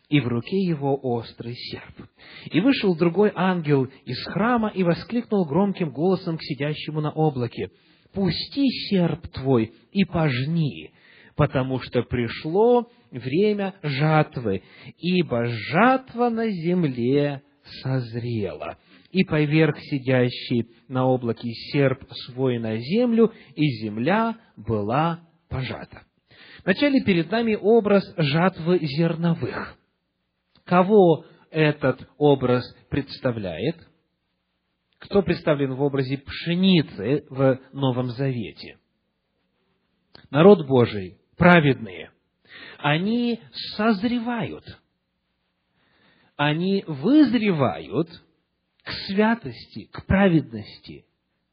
и 0.08 0.18
в 0.20 0.26
руке 0.26 0.56
его 0.56 0.98
острый 1.02 1.54
серп. 1.54 2.08
И 2.50 2.60
вышел 2.60 2.96
другой 2.96 3.32
ангел 3.34 3.84
из 4.06 4.24
храма 4.24 4.72
и 4.74 4.82
воскликнул 4.82 5.44
громким 5.44 5.90
голосом 5.90 6.38
к 6.38 6.42
сидящему 6.42 7.02
на 7.02 7.10
облаке, 7.10 7.68
«Пусти 8.14 8.66
серп 8.88 9.28
твой 9.28 9.72
и 9.92 10.04
пожни, 10.04 10.90
потому 11.36 11.80
что 11.80 12.02
пришло 12.02 12.88
время 13.12 13.74
жатвы, 13.82 14.62
ибо 14.98 15.46
жатва 15.46 16.30
на 16.30 16.48
земле 16.50 17.42
созрела. 17.82 18.78
И 19.10 19.24
поверх 19.24 19.78
сидящий 19.78 20.70
на 20.88 21.06
облаке 21.06 21.50
серп 21.72 22.04
свой 22.26 22.58
на 22.58 22.78
землю, 22.78 23.32
и 23.54 23.66
земля 23.82 24.36
была 24.56 25.20
пожата. 25.48 26.04
Вначале 26.64 27.02
перед 27.02 27.30
нами 27.30 27.58
образ 27.60 28.04
жатвы 28.16 28.78
зерновых. 28.80 29.76
Кого 30.64 31.24
этот 31.50 32.08
образ 32.16 32.64
представляет? 32.88 33.76
Кто 34.98 35.22
представлен 35.22 35.74
в 35.74 35.82
образе 35.82 36.18
пшеницы 36.18 37.26
в 37.28 37.58
Новом 37.72 38.10
Завете? 38.10 38.78
Народ 40.30 40.66
Божий, 40.66 41.18
праведные, 41.36 42.11
они 42.82 43.40
созревают, 43.76 44.64
они 46.36 46.84
вызревают 46.86 48.08
к 48.82 48.90
святости, 49.06 49.88
к 49.92 50.04
праведности, 50.06 51.06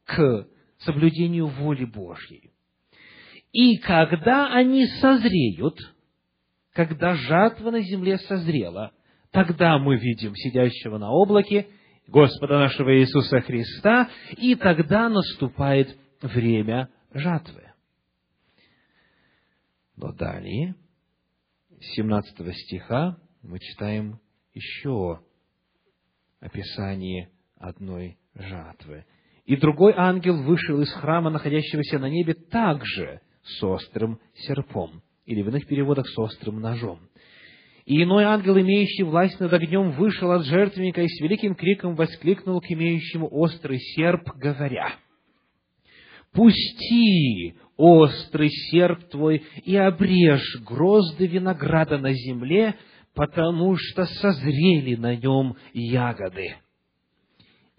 к 0.04 0.48
соблюдению 0.78 1.46
воли 1.46 1.84
Божьей. 1.84 2.50
И 3.52 3.78
когда 3.78 4.52
они 4.52 4.86
созреют, 5.00 5.78
когда 6.72 7.14
жатва 7.14 7.70
на 7.70 7.80
земле 7.80 8.18
созрела, 8.18 8.92
тогда 9.30 9.78
мы 9.78 9.96
видим 9.96 10.34
сидящего 10.34 10.98
на 10.98 11.10
облаке 11.10 11.68
Господа 12.08 12.58
нашего 12.58 12.98
Иисуса 12.98 13.40
Христа, 13.40 14.10
и 14.36 14.56
тогда 14.56 15.08
наступает 15.08 15.96
время 16.22 16.88
жатвы. 17.12 17.70
Но 19.96 20.12
далее, 20.12 20.74
17 21.80 22.54
стиха, 22.56 23.16
мы 23.42 23.58
читаем 23.58 24.20
еще 24.52 25.20
описание 26.40 27.30
одной 27.56 28.18
жатвы. 28.34 29.06
«И 29.46 29.56
другой 29.56 29.94
ангел 29.96 30.42
вышел 30.42 30.80
из 30.80 30.92
храма, 30.92 31.30
находящегося 31.30 31.98
на 31.98 32.08
небе, 32.08 32.34
также 32.34 33.20
с 33.42 33.62
острым 33.62 34.20
серпом» 34.34 35.02
или 35.24 35.42
в 35.42 35.48
иных 35.48 35.66
переводах 35.66 36.08
с 36.08 36.18
острым 36.18 36.60
ножом. 36.60 36.98
И 37.84 38.02
иной 38.02 38.24
ангел, 38.24 38.58
имеющий 38.58 39.04
власть 39.04 39.38
над 39.38 39.52
огнем, 39.52 39.92
вышел 39.92 40.32
от 40.32 40.44
жертвенника 40.44 41.02
и 41.02 41.08
с 41.08 41.20
великим 41.20 41.54
криком 41.54 41.94
воскликнул 41.94 42.60
к 42.60 42.68
имеющему 42.68 43.28
острый 43.30 43.78
серп, 43.78 44.28
говоря, 44.36 44.96
«Пусти, 46.32 47.54
острый 47.76 48.50
серп 48.50 49.08
твой, 49.10 49.42
и 49.64 49.76
обрежь 49.76 50.60
грозды 50.64 51.26
винограда 51.26 51.98
на 51.98 52.12
земле, 52.12 52.76
потому 53.14 53.76
что 53.76 54.04
созрели 54.06 54.94
на 54.94 55.16
нем 55.16 55.56
ягоды». 55.72 56.54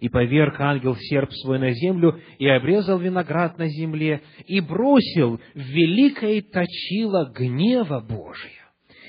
И 0.02 0.08
поверг 0.08 0.60
ангел 0.60 0.96
серп 0.96 1.32
свой 1.32 1.60
на 1.60 1.70
землю, 1.72 2.20
и 2.38 2.46
обрезал 2.48 2.98
виноград 2.98 3.56
на 3.56 3.68
земле, 3.68 4.20
и 4.46 4.60
бросил 4.60 5.40
в 5.54 5.58
великое 5.58 6.42
точило 6.42 7.32
гнева 7.32 8.00
Божия. 8.00 8.62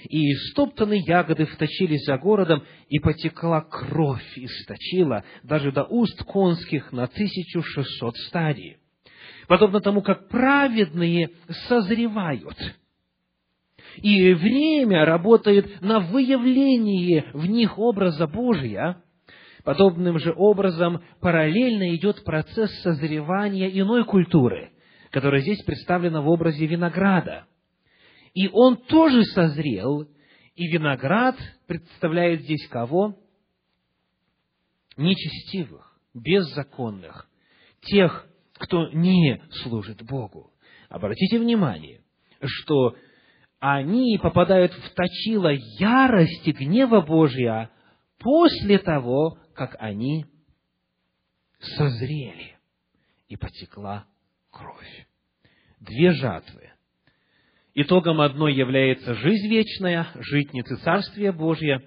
И 0.07 0.33
истоптанные 0.33 1.01
ягоды 1.07 1.45
вточились 1.45 2.05
за 2.05 2.17
городом, 2.17 2.63
и 2.89 2.99
потекла 2.99 3.61
кровь 3.61 4.37
из 4.37 4.65
точила, 4.67 5.23
даже 5.41 5.71
до 5.71 5.83
уст 5.83 6.21
конских 6.23 6.91
на 6.91 7.07
тысячу 7.07 7.63
шестьсот 7.63 8.15
стадий. 8.27 8.77
Подобно 9.47 9.81
тому, 9.81 10.01
как 10.01 10.29
праведные 10.29 11.31
созревают– 11.67 12.57
и 13.97 14.33
время 14.33 15.05
работает 15.05 15.79
на 15.81 15.99
выявление 15.99 17.29
в 17.33 17.45
них 17.45 17.77
образа 17.77 18.25
Божия, 18.25 19.03
Подобным 19.63 20.19
же 20.19 20.33
образом 20.35 21.01
параллельно 21.21 21.95
идет 21.95 22.23
процесс 22.25 22.69
созревания 22.81 23.69
иной 23.69 24.03
культуры, 24.03 24.73
которая 25.09 25.41
здесь 25.41 25.63
представлена 25.63 26.21
в 26.21 26.27
образе 26.27 26.65
винограда. 26.65 27.45
И 28.33 28.49
он 28.49 28.75
тоже 28.75 29.23
созрел, 29.23 30.05
и 30.55 30.67
виноград 30.67 31.37
представляет 31.65 32.41
здесь 32.41 32.67
кого? 32.67 33.17
Нечестивых, 34.97 35.97
беззаконных, 36.13 37.29
тех, 37.83 38.27
кто 38.63 38.87
не 38.89 39.41
служит 39.63 40.01
Богу. 40.03 40.53
Обратите 40.87 41.37
внимание, 41.37 42.01
что 42.41 42.95
они 43.59 44.17
попадают 44.21 44.71
в 44.73 44.93
точило 44.93 45.51
ярости 45.79 46.51
гнева 46.51 47.01
Божия 47.01 47.69
после 48.19 48.79
того, 48.79 49.37
как 49.53 49.75
они 49.79 50.25
созрели, 51.59 52.55
и 53.27 53.35
потекла 53.35 54.05
кровь. 54.49 55.07
Две 55.81 56.11
жатвы. 56.11 56.71
Итогом 57.73 58.21
одной 58.21 58.55
является 58.55 59.13
жизнь 59.15 59.47
вечная, 59.49 60.07
житницы 60.15 60.77
Царствия 60.77 61.33
Божье, 61.33 61.83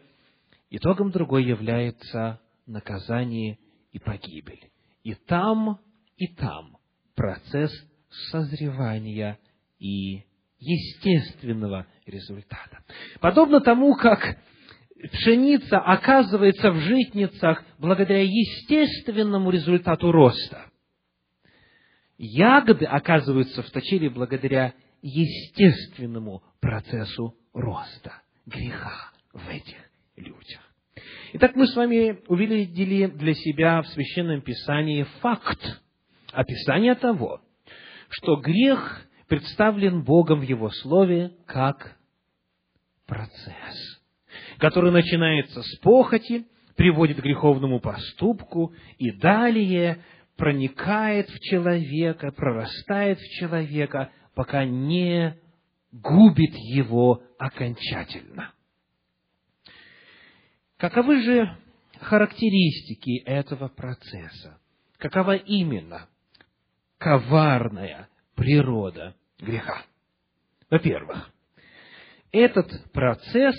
итогом 0.68 1.10
другой 1.10 1.44
является 1.44 2.38
наказание 2.66 3.58
и 3.92 3.98
погибель. 3.98 4.70
И 5.04 5.14
там, 5.14 5.78
и 6.16 6.28
там 6.28 6.76
процесс 7.14 7.70
созревания 8.30 9.38
и 9.78 10.24
естественного 10.58 11.86
результата. 12.06 12.78
Подобно 13.20 13.60
тому, 13.60 13.94
как 13.94 14.38
пшеница 15.12 15.78
оказывается 15.78 16.70
в 16.70 16.78
житницах 16.80 17.62
благодаря 17.78 18.22
естественному 18.22 19.50
результату 19.50 20.10
роста. 20.12 20.70
Ягоды 22.18 22.86
оказываются 22.86 23.62
в 23.62 23.70
точиле 23.70 24.08
благодаря 24.08 24.72
естественному 25.02 26.42
процессу 26.60 27.34
роста 27.52 28.22
греха 28.46 29.12
в 29.34 29.48
этих 29.50 29.76
людях. 30.16 30.60
Итак, 31.34 31.54
мы 31.54 31.66
с 31.66 31.76
вами 31.76 32.20
увидели 32.28 33.06
для 33.06 33.34
себя 33.34 33.82
в 33.82 33.88
Священном 33.88 34.40
Писании 34.40 35.02
факт, 35.20 35.60
описание 36.36 36.94
того, 36.94 37.40
что 38.08 38.36
грех 38.36 39.06
представлен 39.28 40.02
Богом 40.02 40.40
в 40.40 40.44
Его 40.44 40.70
Слове 40.70 41.32
как 41.46 41.96
процесс 43.06 43.96
который 44.58 44.90
начинается 44.90 45.62
с 45.62 45.78
похоти, 45.78 46.46
приводит 46.76 47.18
к 47.18 47.22
греховному 47.22 47.80
поступку 47.80 48.74
и 48.98 49.10
далее 49.12 50.02
проникает 50.36 51.28
в 51.30 51.38
человека, 51.40 52.30
прорастает 52.32 53.18
в 53.18 53.38
человека, 53.38 54.10
пока 54.34 54.64
не 54.64 55.38
губит 55.92 56.54
его 56.54 57.22
окончательно. 57.38 58.52
Каковы 60.76 61.22
же 61.22 61.56
характеристики 62.00 63.22
этого 63.24 63.68
процесса? 63.68 64.58
Какова 64.98 65.36
именно 65.36 66.06
коварная 66.98 68.08
природа 68.34 69.14
греха? 69.40 69.82
Во-первых, 70.70 71.30
этот 72.32 72.70
процесс 72.92 73.54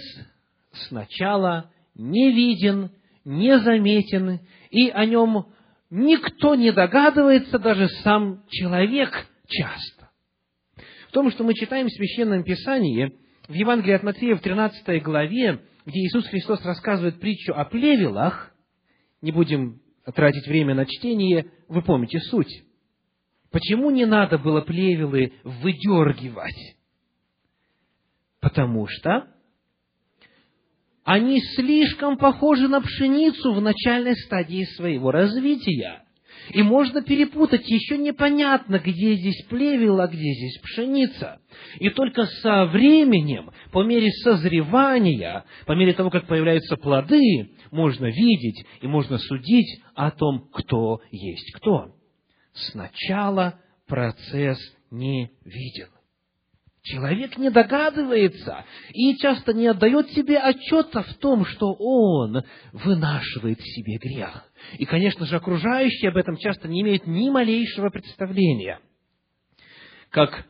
сначала 0.71 1.71
не 1.95 2.31
виден, 2.31 2.91
не 3.25 3.59
заметен, 3.59 4.39
и 4.69 4.89
о 4.89 5.05
нем 5.05 5.47
никто 5.89 6.55
не 6.55 6.71
догадывается, 6.71 7.59
даже 7.59 7.87
сам 8.03 8.43
человек 8.49 9.27
часто. 9.47 10.09
В 11.09 11.11
том, 11.11 11.31
что 11.31 11.43
мы 11.43 11.53
читаем 11.53 11.87
в 11.87 11.91
Священном 11.91 12.43
Писании, 12.43 13.17
в 13.47 13.53
Евангелии 13.53 13.95
от 13.95 14.03
Матфея 14.03 14.35
в 14.35 14.41
13 14.41 15.01
главе, 15.01 15.61
где 15.85 15.99
Иисус 16.01 16.27
Христос 16.27 16.63
рассказывает 16.65 17.19
притчу 17.19 17.53
о 17.53 17.63
плевелах, 17.65 18.53
не 19.21 19.31
будем 19.31 19.81
тратить 20.13 20.45
время 20.47 20.75
на 20.75 20.85
чтение, 20.85 21.49
вы 21.69 21.81
помните 21.81 22.19
суть. 22.19 22.66
Почему 23.51 23.89
не 23.91 24.05
надо 24.05 24.37
было 24.37 24.61
плевелы 24.61 25.33
выдергивать? 25.43 26.75
Потому 28.41 28.87
что 28.87 29.27
они 31.03 31.39
слишком 31.55 32.17
похожи 32.17 32.67
на 32.67 32.81
пшеницу 32.81 33.53
в 33.53 33.61
начальной 33.61 34.15
стадии 34.15 34.65
своего 34.75 35.11
развития. 35.11 36.03
И 36.51 36.61
можно 36.61 37.01
перепутать, 37.01 37.67
еще 37.67 37.97
непонятно, 37.97 38.79
где 38.79 39.15
здесь 39.15 39.43
плевел, 39.49 39.99
а 39.99 40.07
где 40.07 40.33
здесь 40.33 40.59
пшеница. 40.59 41.39
И 41.79 41.89
только 41.89 42.25
со 42.25 42.65
временем, 42.65 43.51
по 43.71 43.83
мере 43.83 44.09
созревания, 44.23 45.45
по 45.65 45.73
мере 45.73 45.93
того, 45.93 46.09
как 46.09 46.27
появляются 46.27 46.77
плоды, 46.77 47.51
можно 47.71 48.05
видеть 48.05 48.65
и 48.81 48.87
можно 48.87 49.17
судить 49.17 49.81
о 49.95 50.11
том, 50.11 50.47
кто 50.53 51.01
есть 51.11 51.51
кто. 51.53 51.96
Сначала 52.71 53.59
процесс 53.87 54.57
не 54.91 55.31
виден. 55.43 55.89
Человек 56.83 57.37
не 57.37 57.49
догадывается 57.49 58.63
и 58.93 59.17
часто 59.17 59.51
не 59.53 59.67
отдает 59.67 60.09
себе 60.11 60.37
отчета 60.37 61.03
в 61.03 61.13
том, 61.15 61.43
что 61.45 61.73
он 61.73 62.43
вынашивает 62.71 63.59
в 63.59 63.75
себе 63.75 63.97
грех. 63.97 64.49
И, 64.77 64.85
конечно 64.85 65.25
же, 65.25 65.35
окружающие 65.35 66.09
об 66.09 66.17
этом 66.17 66.37
часто 66.37 66.69
не 66.69 66.81
имеют 66.81 67.05
ни 67.05 67.29
малейшего 67.29 67.89
представления. 67.89 68.79
Как 70.11 70.45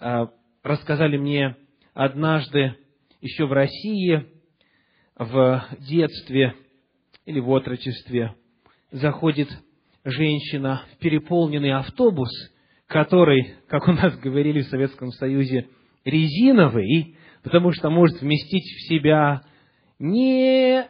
э, 0.00 0.26
рассказали 0.64 1.16
мне 1.16 1.56
однажды 1.94 2.74
еще 3.20 3.46
в 3.46 3.52
России, 3.52 4.26
в 5.14 5.64
детстве 5.78 6.56
или 7.24 7.38
в 7.38 7.48
отрочестве, 7.50 8.34
заходит 8.90 9.48
женщина 10.10 10.82
в 10.92 10.98
переполненный 10.98 11.72
автобус– 11.72 12.30
который, 12.88 13.54
как 13.68 13.86
у 13.86 13.92
нас 13.92 14.18
говорили 14.18 14.62
в 14.62 14.68
Советском 14.68 15.12
Союзе, 15.12 15.68
резиновый, 16.04 17.14
потому 17.42 17.70
что 17.72 17.90
может 17.90 18.20
вместить 18.20 18.64
в 18.64 18.88
себя 18.88 19.42
несчетное 19.98 20.86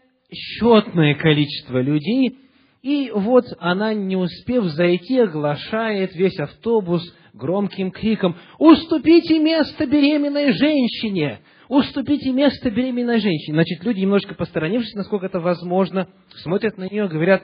количество 1.17 1.81
людей, 1.83 2.39
и 2.83 3.11
вот 3.13 3.45
она, 3.59 3.93
не 3.93 4.17
успев 4.17 4.65
зайти, 4.67 5.19
оглашает 5.19 6.15
весь 6.15 6.39
автобус 6.39 7.03
громким 7.35 7.91
криком 7.91 8.37
«Уступите 8.59 9.41
место 9.41 9.85
беременной 9.87 10.53
женщине! 10.53 11.41
Уступите 11.69 12.31
место 12.31 12.71
беременной 12.71 13.19
женщине!» 13.19 13.55
Значит, 13.55 13.83
люди, 13.85 13.99
немножко 14.01 14.35
посторонившись, 14.35 14.95
насколько 14.95 15.27
это 15.27 15.41
возможно, 15.41 16.07
смотрят 16.37 16.79
на 16.79 16.85
нее, 16.85 17.09
говорят, 17.09 17.43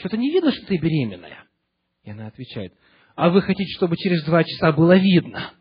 что-то 0.00 0.16
не 0.16 0.30
видно, 0.30 0.50
что 0.50 0.66
ты 0.66 0.78
беременная. 0.78 1.46
И 2.02 2.10
она 2.10 2.26
отвечает, 2.26 2.74
а 3.14 3.30
вы 3.30 3.42
хотите, 3.42 3.70
чтобы 3.76 3.96
через 3.96 4.24
два 4.24 4.42
часа 4.42 4.72
было 4.72 4.96
видно? 4.96 5.52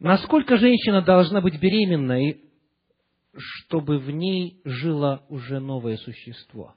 Насколько 0.00 0.58
женщина 0.58 1.02
должна 1.02 1.40
быть 1.40 1.60
беременной, 1.60 2.44
чтобы 3.34 3.98
в 3.98 4.10
ней 4.10 4.60
жило 4.64 5.24
уже 5.28 5.60
новое 5.60 5.96
существо? 5.96 6.76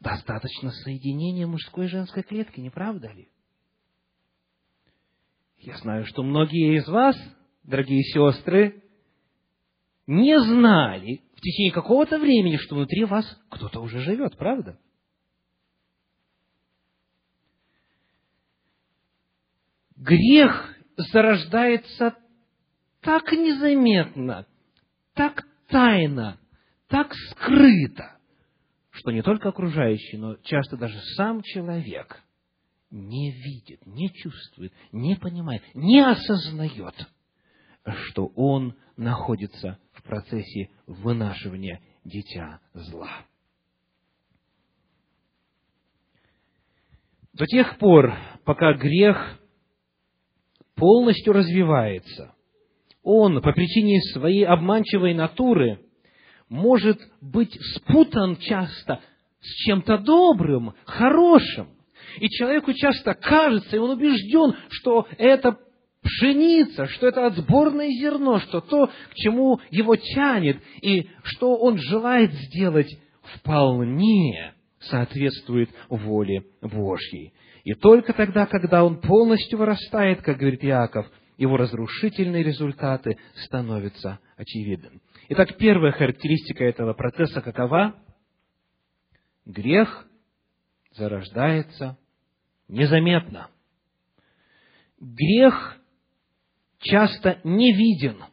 Достаточно 0.00 0.70
соединения 0.70 1.46
мужской 1.46 1.86
и 1.86 1.88
женской 1.88 2.22
клетки, 2.22 2.60
не 2.60 2.70
правда 2.70 3.08
ли? 3.12 3.28
Я 5.62 5.76
знаю, 5.76 6.04
что 6.06 6.24
многие 6.24 6.76
из 6.78 6.88
вас, 6.88 7.16
дорогие 7.62 8.02
сестры, 8.02 8.82
не 10.08 10.38
знали 10.40 11.22
в 11.36 11.40
течение 11.40 11.72
какого-то 11.72 12.18
времени, 12.18 12.56
что 12.56 12.74
внутри 12.74 13.04
вас 13.04 13.24
кто-то 13.48 13.80
уже 13.80 14.00
живет, 14.00 14.36
правда? 14.36 14.76
Грех 19.94 20.74
зарождается 20.96 22.16
так 23.00 23.30
незаметно, 23.30 24.46
так 25.14 25.46
тайно, 25.68 26.40
так 26.88 27.14
скрыто, 27.30 28.18
что 28.90 29.12
не 29.12 29.22
только 29.22 29.50
окружающий, 29.50 30.16
но 30.16 30.34
часто 30.38 30.76
даже 30.76 30.98
сам 31.16 31.40
человек 31.42 32.20
не 32.92 33.30
видит, 33.32 33.84
не 33.86 34.10
чувствует, 34.10 34.72
не 34.92 35.16
понимает, 35.16 35.62
не 35.74 36.00
осознает, 36.00 36.94
что 37.84 38.26
он 38.36 38.76
находится 38.96 39.78
в 39.92 40.02
процессе 40.02 40.70
вынашивания 40.86 41.80
дитя 42.04 42.60
зла. 42.74 43.10
До 47.32 47.46
тех 47.46 47.78
пор, 47.78 48.14
пока 48.44 48.74
грех 48.74 49.40
полностью 50.74 51.32
развивается, 51.32 52.34
он 53.02 53.40
по 53.40 53.52
причине 53.52 54.00
своей 54.12 54.44
обманчивой 54.44 55.14
натуры 55.14 55.80
может 56.50 57.00
быть 57.22 57.58
спутан 57.74 58.36
часто 58.36 59.00
с 59.40 59.64
чем-то 59.64 59.98
добрым, 59.98 60.74
хорошим. 60.84 61.81
И 62.18 62.28
человеку 62.28 62.72
часто 62.72 63.14
кажется, 63.14 63.76
и 63.76 63.78
он 63.78 63.90
убежден, 63.90 64.54
что 64.68 65.06
это 65.18 65.58
пшеница, 66.02 66.86
что 66.86 67.06
это 67.06 67.26
отсборное 67.26 67.88
зерно, 67.90 68.40
что 68.40 68.60
то, 68.60 68.86
к 68.86 69.14
чему 69.14 69.60
его 69.70 69.96
тянет, 69.96 70.58
и 70.82 71.08
что 71.22 71.56
он 71.56 71.78
желает 71.78 72.32
сделать, 72.32 72.88
вполне 73.36 74.54
соответствует 74.80 75.70
воле 75.88 76.44
Божьей. 76.60 77.32
И 77.64 77.74
только 77.74 78.12
тогда, 78.12 78.46
когда 78.46 78.84
он 78.84 79.00
полностью 79.00 79.58
вырастает, 79.58 80.22
как 80.22 80.38
говорит 80.38 80.64
Иаков, 80.64 81.06
его 81.38 81.56
разрушительные 81.56 82.42
результаты 82.42 83.16
становятся 83.44 84.18
очевидны. 84.36 85.00
Итак, 85.28 85.56
первая 85.56 85.92
характеристика 85.92 86.64
этого 86.64 86.92
процесса 86.94 87.40
какова? 87.40 87.94
Грех 89.44 90.06
зарождается 90.92 91.96
незаметно. 92.72 93.48
Грех 94.98 95.76
часто 96.78 97.38
не 97.44 97.72
виден. 97.72 98.24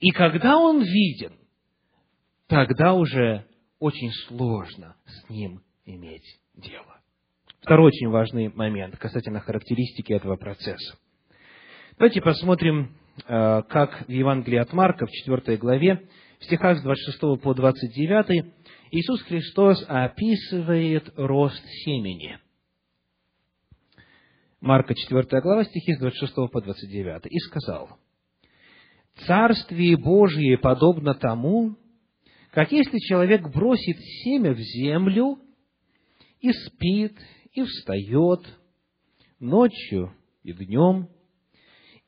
И 0.00 0.10
когда 0.10 0.56
он 0.56 0.82
виден, 0.82 1.34
тогда 2.46 2.94
уже 2.94 3.46
очень 3.78 4.10
сложно 4.26 4.96
с 5.06 5.28
ним 5.28 5.60
иметь 5.84 6.40
дело. 6.54 7.00
Второй 7.60 7.88
очень 7.88 8.08
важный 8.08 8.48
момент 8.48 8.96
касательно 8.96 9.40
характеристики 9.40 10.12
этого 10.12 10.36
процесса. 10.36 10.96
Давайте 11.98 12.22
посмотрим, 12.22 12.96
э, 13.26 13.62
как 13.68 14.06
в 14.06 14.10
Евангелии 14.10 14.58
от 14.58 14.72
Марка 14.72 15.06
в 15.06 15.10
4 15.10 15.56
главе, 15.58 16.08
в 16.38 16.44
стихах 16.44 16.78
с 16.78 16.82
26 16.82 17.36
по 17.42 17.52
29, 17.52 18.46
Иисус 18.92 19.22
Христос 19.24 19.84
описывает 19.88 21.12
рост 21.16 21.62
семени– 21.84 22.38
Марка 24.60 24.92
4 24.92 25.40
глава, 25.40 25.64
стихи 25.64 25.94
с 25.94 25.98
26 26.00 26.34
по 26.50 26.60
29. 26.60 27.26
«И 27.26 27.38
сказал, 27.38 27.90
«Царствие 29.26 29.96
Божие 29.96 30.58
подобно 30.58 31.14
тому, 31.14 31.76
как 32.50 32.72
если 32.72 32.98
человек 32.98 33.48
бросит 33.52 33.96
семя 34.24 34.52
в 34.52 34.58
землю 34.58 35.38
и 36.40 36.52
спит, 36.52 37.16
и 37.52 37.62
встает 37.62 38.40
ночью 39.38 40.12
и 40.42 40.52
днем, 40.52 41.08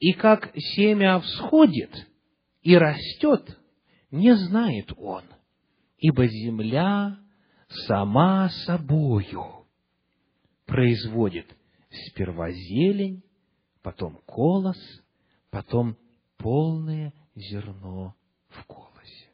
и 0.00 0.12
как 0.12 0.50
семя 0.56 1.20
всходит 1.20 1.92
и 2.62 2.76
растет, 2.76 3.58
не 4.10 4.34
знает 4.34 4.92
он, 4.96 5.22
ибо 5.98 6.26
земля 6.26 7.16
сама 7.86 8.48
собою 8.66 9.66
производит 10.66 11.46
сперва 11.90 12.50
зелень, 12.50 13.22
потом 13.82 14.20
колос, 14.26 14.78
потом 15.50 15.96
полное 16.36 17.12
зерно 17.34 18.14
в 18.48 18.64
колосе. 18.66 19.28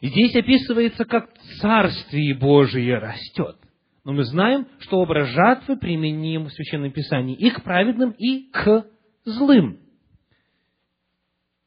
Здесь 0.00 0.34
описывается, 0.36 1.04
как 1.04 1.32
Царствие 1.60 2.34
Божие 2.34 2.98
растет. 2.98 3.56
Но 4.04 4.12
мы 4.12 4.24
знаем, 4.24 4.66
что 4.78 4.98
образ 4.98 5.28
жатвы 5.28 5.76
применим 5.76 6.44
в 6.44 6.52
Священном 6.52 6.92
Писании 6.92 7.36
и 7.36 7.50
к 7.50 7.62
праведным, 7.62 8.12
и 8.12 8.50
к 8.50 8.86
злым. 9.24 9.80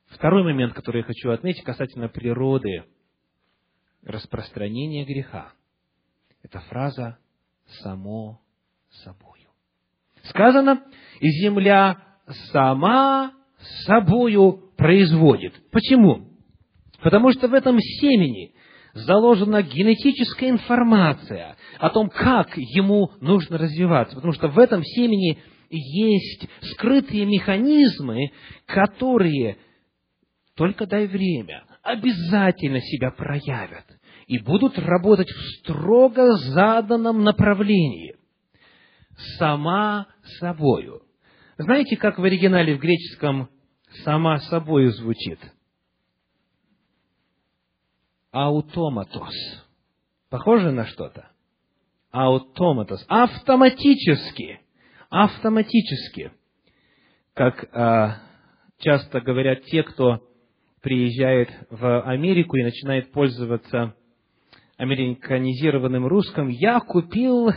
Второй 0.08 0.44
момент, 0.44 0.74
который 0.74 1.00
я 1.00 1.04
хочу 1.04 1.30
отметить 1.32 1.64
касательно 1.64 2.10
природы 2.10 2.86
распространения 4.04 5.06
греха. 5.06 5.54
Это 6.42 6.60
фраза 6.62 7.18
«само 7.82 8.42
собою». 9.04 9.41
Сказано, 10.24 10.82
и 11.20 11.30
земля 11.30 11.98
сама 12.52 13.32
собою 13.86 14.72
производит. 14.78 15.54
Почему? 15.72 16.28
Потому 17.02 17.32
что 17.32 17.48
в 17.48 17.54
этом 17.54 17.80
семени 17.80 18.54
заложена 18.94 19.62
генетическая 19.62 20.50
информация 20.50 21.56
о 21.80 21.90
том, 21.90 22.10
как 22.10 22.58
ему 22.58 23.12
нужно 23.22 23.58
развиваться. 23.58 24.16
Потому 24.16 24.34
что 24.34 24.48
в 24.50 24.60
этом 24.60 24.84
семени 24.84 25.40
есть 25.70 26.48
скрытые 26.74 27.26
механизмы, 27.26 28.32
которые, 28.66 29.58
только 30.56 30.86
дай 30.86 31.08
время, 31.08 31.64
обязательно 31.82 32.82
себя 32.82 33.12
проявят 33.12 33.86
и 34.28 34.38
будут 34.40 34.78
работать 34.78 35.30
в 35.30 35.60
строго 35.60 36.34
заданном 36.36 37.24
направлении. 37.24 38.16
Сама 39.38 40.08
собою. 40.40 41.02
Знаете, 41.58 41.98
как 41.98 42.18
в 42.18 42.24
оригинале 42.24 42.76
в 42.76 42.80
греческом 42.80 43.50
«сама 44.04 44.40
собою» 44.40 44.92
звучит? 44.92 45.40
Аутоматос. 48.32 49.34
Похоже 50.30 50.72
на 50.72 50.86
что-то? 50.86 51.30
Аутоматос. 52.12 53.06
Автоматически. 53.08 54.62
Автоматически. 55.10 56.32
Как 57.34 57.66
а, 57.74 58.18
часто 58.80 59.22
говорят 59.22 59.64
те, 59.66 59.84
кто 59.84 60.22
приезжает 60.82 61.50
в 61.70 62.02
Америку 62.02 62.58
и 62.58 62.64
начинает 62.64 63.12
пользоваться 63.12 63.96
американизированным 64.78 66.08
русским, 66.08 66.48
я 66.48 66.80
купил 66.80 67.52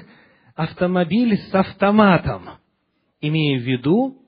автомобиль 0.54 1.36
с 1.36 1.54
автоматом, 1.54 2.48
имея 3.20 3.58
в 3.58 3.62
виду 3.62 4.22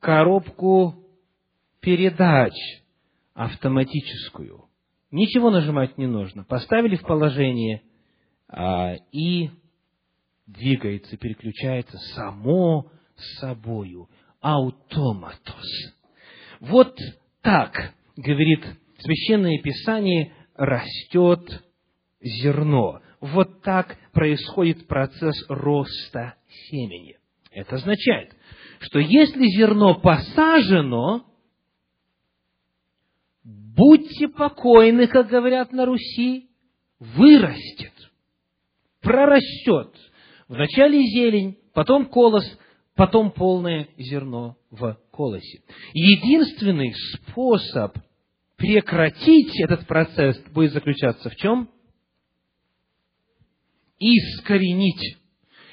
коробку 0.00 1.04
передач 1.80 2.52
автоматическую. 3.34 4.64
Ничего 5.10 5.50
нажимать 5.50 5.96
не 5.96 6.06
нужно. 6.06 6.44
Поставили 6.44 6.96
в 6.96 7.02
положение 7.02 7.82
а, 8.48 8.94
и 9.12 9.50
двигается, 10.46 11.16
переключается 11.16 11.96
само 12.14 12.90
собою. 13.40 14.08
Аутоматос. 14.40 15.96
Вот 16.60 16.96
так, 17.42 17.94
говорит 18.16 18.64
Священное 18.98 19.58
Писание, 19.62 20.32
растет 20.54 21.64
зерно. 22.20 23.00
Вот 23.20 23.62
так 23.62 23.98
происходит 24.12 24.86
процесс 24.86 25.34
роста 25.48 26.34
семени. 26.68 27.16
Это 27.50 27.76
означает, 27.76 28.36
что 28.80 28.98
если 29.00 29.46
зерно 29.46 29.98
посажено, 30.00 31.24
будьте 33.42 34.28
покойны, 34.28 35.06
как 35.06 35.28
говорят 35.28 35.72
на 35.72 35.86
Руси, 35.86 36.48
вырастет, 37.00 37.92
прорастет. 39.00 39.94
Вначале 40.46 41.02
зелень, 41.02 41.58
потом 41.74 42.06
колос, 42.06 42.44
потом 42.94 43.30
полное 43.30 43.88
зерно 43.96 44.56
в 44.70 44.96
колосе. 45.10 45.62
Единственный 45.92 46.94
способ 46.94 47.96
прекратить 48.56 49.58
этот 49.60 49.86
процесс 49.86 50.38
будет 50.52 50.72
заключаться 50.72 51.30
в 51.30 51.36
чем? 51.36 51.68
Искоренить. 53.98 55.16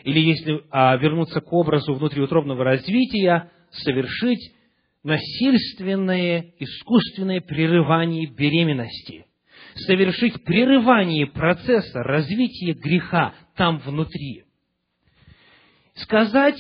Или 0.03 0.19
если 0.19 0.63
а, 0.71 0.95
вернуться 0.97 1.41
к 1.41 1.51
образу 1.51 1.93
внутриутробного 1.93 2.63
развития, 2.63 3.51
совершить 3.71 4.53
насильственное, 5.03 6.53
искусственное 6.59 7.39
прерывание 7.39 8.27
беременности. 8.27 9.25
Совершить 9.75 10.43
прерывание 10.43 11.27
процесса 11.27 12.01
развития 12.01 12.73
греха 12.73 13.33
там 13.55 13.79
внутри. 13.79 14.45
Сказать, 15.95 16.57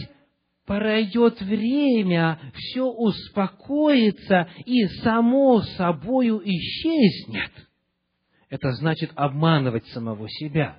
пройдет 0.65 1.41
время, 1.41 2.39
все 2.53 2.83
успокоится 2.83 4.49
и 4.65 4.85
само 5.03 5.61
собою 5.61 6.41
исчезнет. 6.43 7.51
Это 8.49 8.71
значит 8.73 9.11
обманывать 9.15 9.87
самого 9.87 10.29
себя. 10.29 10.77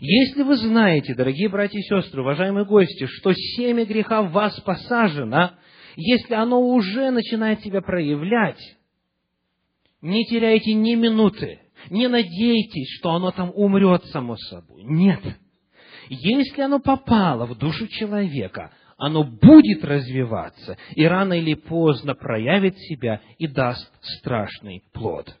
Если 0.00 0.42
вы 0.42 0.56
знаете, 0.56 1.14
дорогие 1.14 1.48
братья 1.48 1.78
и 1.78 1.82
сестры, 1.82 2.22
уважаемые 2.22 2.64
гости, 2.64 3.06
что 3.06 3.32
семя 3.32 3.84
греха 3.84 4.22
в 4.22 4.32
вас 4.32 4.58
посажено, 4.60 5.52
если 5.96 6.34
оно 6.34 6.60
уже 6.60 7.10
начинает 7.10 7.60
себя 7.60 7.80
проявлять, 7.82 8.60
не 10.00 10.24
теряйте 10.24 10.74
ни 10.74 10.94
минуты, 10.94 11.60
не 11.90 12.08
надейтесь, 12.08 12.98
что 12.98 13.12
оно 13.12 13.30
там 13.30 13.52
умрет 13.54 14.04
само 14.06 14.36
собой. 14.36 14.82
Нет. 14.84 15.20
Если 16.08 16.60
оно 16.60 16.80
попало 16.80 17.46
в 17.46 17.56
душу 17.56 17.86
человека, 17.86 18.72
оно 18.98 19.24
будет 19.24 19.84
развиваться 19.84 20.76
и 20.94 21.04
рано 21.04 21.34
или 21.34 21.54
поздно 21.54 22.14
проявит 22.14 22.76
себя 22.78 23.20
и 23.38 23.46
даст 23.46 23.90
страшный 24.00 24.82
плод. 24.92 25.36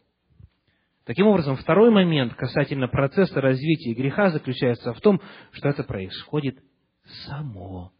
Таким 1.04 1.26
образом, 1.26 1.56
второй 1.56 1.90
момент 1.90 2.34
касательно 2.34 2.86
процесса 2.86 3.40
развития 3.40 3.92
греха 3.92 4.30
заключается 4.30 4.92
в 4.92 5.00
том, 5.00 5.20
что 5.50 5.68
это 5.68 5.82
происходит 5.82 6.58
само 7.26 7.92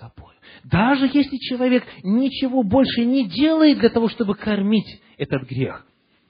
собой. 0.00 0.34
Даже 0.64 1.06
если 1.06 1.36
человек 1.36 1.84
ничего 2.02 2.64
больше 2.64 3.04
не 3.04 3.28
делает 3.28 3.78
для 3.78 3.90
того, 3.90 4.08
чтобы 4.08 4.34
кормить 4.34 5.00
этот 5.18 5.44
грех, 5.48 5.86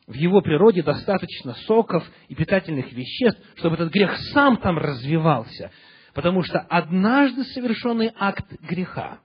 в 0.06 0.14
его 0.14 0.40
природе 0.40 0.82
достаточно 0.82 1.54
соков 1.66 2.04
и 2.28 2.34
питательных 2.34 2.92
веществ, 2.92 3.40
чтобы 3.56 3.76
этот 3.76 3.92
грех 3.92 4.16
сам 4.32 4.56
там 4.58 4.78
развивался. 4.78 5.70
Потому 6.14 6.42
что 6.42 6.60
однажды 6.60 7.44
совершенный 7.44 8.12
акт 8.18 8.46
греха 8.62 9.20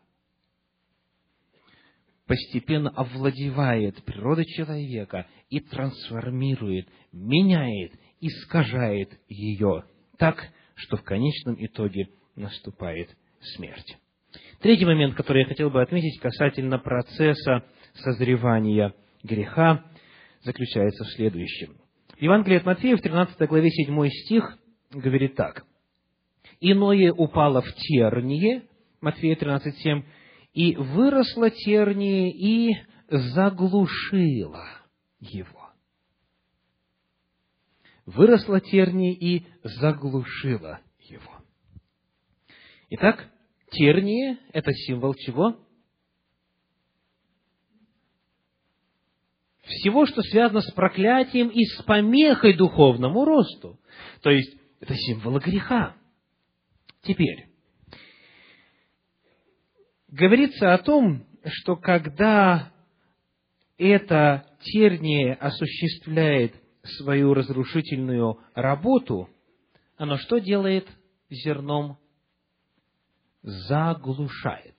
постепенно 2.27 2.89
овладевает 2.89 4.03
природой 4.03 4.45
человека 4.45 5.27
и 5.49 5.59
трансформирует, 5.59 6.87
меняет, 7.11 7.93
искажает 8.21 9.19
ее 9.27 9.83
так, 10.17 10.49
что 10.75 10.97
в 10.97 11.03
конечном 11.03 11.55
итоге 11.59 12.09
наступает 12.35 13.15
смерть. 13.55 13.97
Третий 14.61 14.85
момент, 14.85 15.15
который 15.15 15.43
я 15.43 15.47
хотел 15.47 15.69
бы 15.69 15.81
отметить 15.81 16.19
касательно 16.19 16.79
процесса 16.79 17.65
созревания 17.95 18.93
греха, 19.23 19.83
заключается 20.43 21.03
в 21.03 21.09
следующем. 21.09 21.77
Евангелие 22.19 22.59
от 22.59 22.65
Матфея 22.65 22.95
в 22.95 23.01
13 23.01 23.37
главе 23.49 23.69
7 23.69 24.09
стих 24.09 24.57
говорит 24.91 25.35
так. 25.35 25.65
«Иное 26.59 27.11
упало 27.11 27.61
в 27.61 27.73
терние», 27.75 28.63
Матфея 29.01 29.35
13, 29.35 29.77
7, 29.79 30.03
«и 30.53 30.75
выросло 30.75 31.49
терние 31.49 32.31
и 32.31 32.75
заглушило 33.09 34.65
его». 35.19 35.71
Выросло 38.05 38.59
терние 38.59 39.13
и 39.13 39.45
заглушило 39.63 40.81
его. 40.99 41.31
Итак, 42.89 43.33
Тернии– 43.73 44.37
это 44.53 44.71
символ 44.71 45.15
чего? 45.15 45.57
Всего, 49.63 50.05
что 50.05 50.21
связано 50.21 50.61
с 50.61 50.71
проклятием 50.73 51.49
и 51.49 51.63
с 51.65 51.81
помехой 51.83 52.53
духовному 52.53 53.25
росту. 53.25 53.79
То 54.21 54.29
есть, 54.29 54.55
это 54.79 54.93
символ 54.95 55.39
греха. 55.39 55.95
Теперь, 57.01 57.47
говорится 60.13 60.75
о 60.75 60.77
том, 60.77 61.25
что 61.43 61.75
когда 61.75 62.71
это 63.77 64.45
терние 64.61 65.33
осуществляет 65.33 66.53
свою 66.83 67.33
разрушительную 67.33 68.39
работу, 68.53 69.29
оно 69.97 70.17
что 70.17 70.37
делает 70.37 70.87
зерном 71.29 71.97
заглушает. 73.41 74.75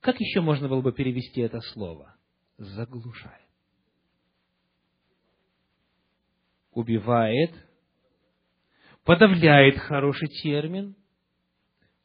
Как 0.00 0.18
еще 0.20 0.40
можно 0.40 0.68
было 0.68 0.80
бы 0.80 0.92
перевести 0.92 1.42
это 1.42 1.60
слово? 1.60 2.16
Заглушает. 2.56 3.46
Убивает, 6.72 7.54
подавляет 9.04 9.78
хороший 9.78 10.28
термин. 10.42 10.96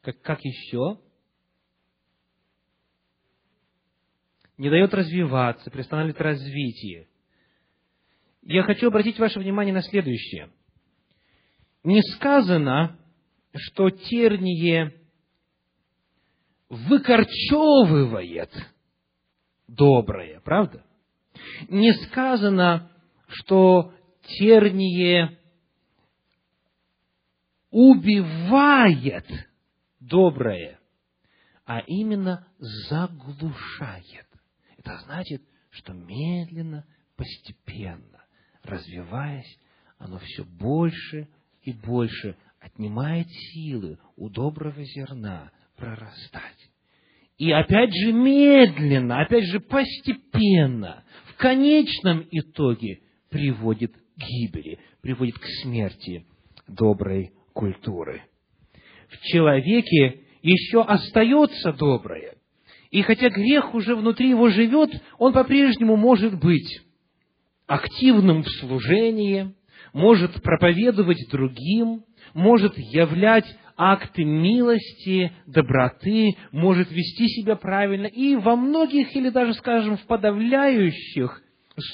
Как, 0.02 0.20
как 0.20 0.44
еще? 0.44 0.98
Не 4.56 4.70
дает 4.70 4.94
развиваться, 4.94 5.70
приостанавливает 5.70 6.20
развитие. 6.20 7.08
Я 8.42 8.62
хочу 8.62 8.88
обратить 8.88 9.18
ваше 9.18 9.40
внимание 9.40 9.74
на 9.74 9.82
следующее. 9.82 10.50
Не 11.82 12.02
сказано, 12.02 12.98
что 13.54 13.90
терние 13.90 14.94
выкорчевывает 16.68 18.50
доброе, 19.66 20.40
правда? 20.40 20.84
Не 21.68 21.92
сказано, 21.92 22.90
что 23.28 23.92
терние 24.22 25.38
убивает 27.70 29.26
доброе, 30.00 30.78
а 31.64 31.80
именно 31.80 32.46
заглушает. 32.58 34.26
Это 34.84 34.98
значит, 34.98 35.42
что 35.70 35.94
медленно, 35.94 36.84
постепенно, 37.16 38.22
развиваясь, 38.62 39.58
оно 39.98 40.18
все 40.18 40.44
больше 40.44 41.28
и 41.62 41.72
больше 41.72 42.36
отнимает 42.60 43.26
силы 43.30 43.98
у 44.16 44.28
доброго 44.28 44.84
зерна 44.84 45.50
прорастать. 45.76 46.70
И 47.38 47.50
опять 47.50 47.94
же 47.94 48.12
медленно, 48.12 49.22
опять 49.22 49.44
же 49.46 49.58
постепенно, 49.58 51.02
в 51.28 51.36
конечном 51.36 52.26
итоге 52.30 53.00
приводит 53.30 53.96
к 53.96 54.18
гибели, 54.18 54.78
приводит 55.00 55.38
к 55.38 55.46
смерти 55.62 56.26
доброй 56.68 57.32
культуры. 57.54 58.22
В 59.08 59.18
человеке 59.22 60.24
еще 60.42 60.82
остается 60.82 61.72
доброе. 61.72 62.36
И 62.94 63.02
хотя 63.02 63.28
грех 63.28 63.74
уже 63.74 63.96
внутри 63.96 64.28
его 64.28 64.50
живет, 64.50 64.88
он 65.18 65.32
по-прежнему 65.32 65.96
может 65.96 66.38
быть 66.38 66.80
активным 67.66 68.44
в 68.44 68.48
служении, 68.60 69.52
может 69.92 70.40
проповедовать 70.40 71.18
другим, 71.28 72.04
может 72.34 72.78
являть 72.78 73.46
акты 73.76 74.22
милости, 74.22 75.32
доброты, 75.44 76.36
может 76.52 76.92
вести 76.92 77.26
себя 77.30 77.56
правильно. 77.56 78.06
И 78.06 78.36
во 78.36 78.54
многих 78.54 79.16
или 79.16 79.30
даже, 79.30 79.54
скажем, 79.54 79.96
в 79.96 80.06
подавляющих 80.06 81.42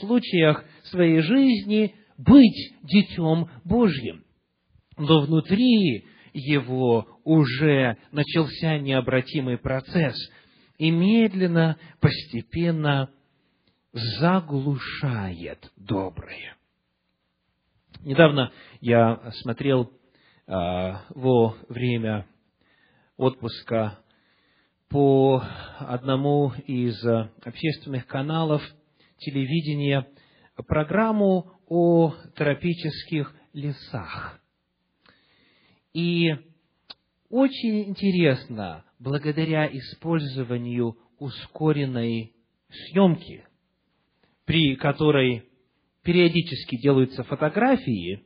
случаях 0.00 0.66
своей 0.82 1.20
жизни 1.20 1.94
быть 2.18 2.74
детем 2.82 3.48
Божьим. 3.64 4.22
Но 4.98 5.22
внутри 5.22 6.04
его 6.34 7.06
уже 7.24 7.96
начался 8.12 8.78
необратимый 8.78 9.56
процесс, 9.56 10.14
и 10.80 10.90
медленно, 10.90 11.76
постепенно 12.00 13.10
заглушает 13.92 15.70
доброе. 15.76 16.56
Недавно 18.00 18.50
я 18.80 19.30
смотрел 19.42 19.92
а, 20.46 21.02
во 21.10 21.54
время 21.68 22.26
отпуска 23.18 23.98
по 24.88 25.44
одному 25.80 26.54
из 26.66 26.98
общественных 27.44 28.06
каналов 28.06 28.62
телевидения 29.18 30.08
программу 30.66 31.60
о 31.68 32.14
тропических 32.34 33.34
лесах. 33.52 34.40
И 35.92 36.30
очень 37.28 37.90
интересно, 37.90 38.86
благодаря 39.00 39.66
использованию 39.66 40.96
ускоренной 41.18 42.34
съемки, 42.68 43.44
при 44.44 44.76
которой 44.76 45.44
периодически 46.02 46.76
делаются 46.80 47.24
фотографии 47.24 48.24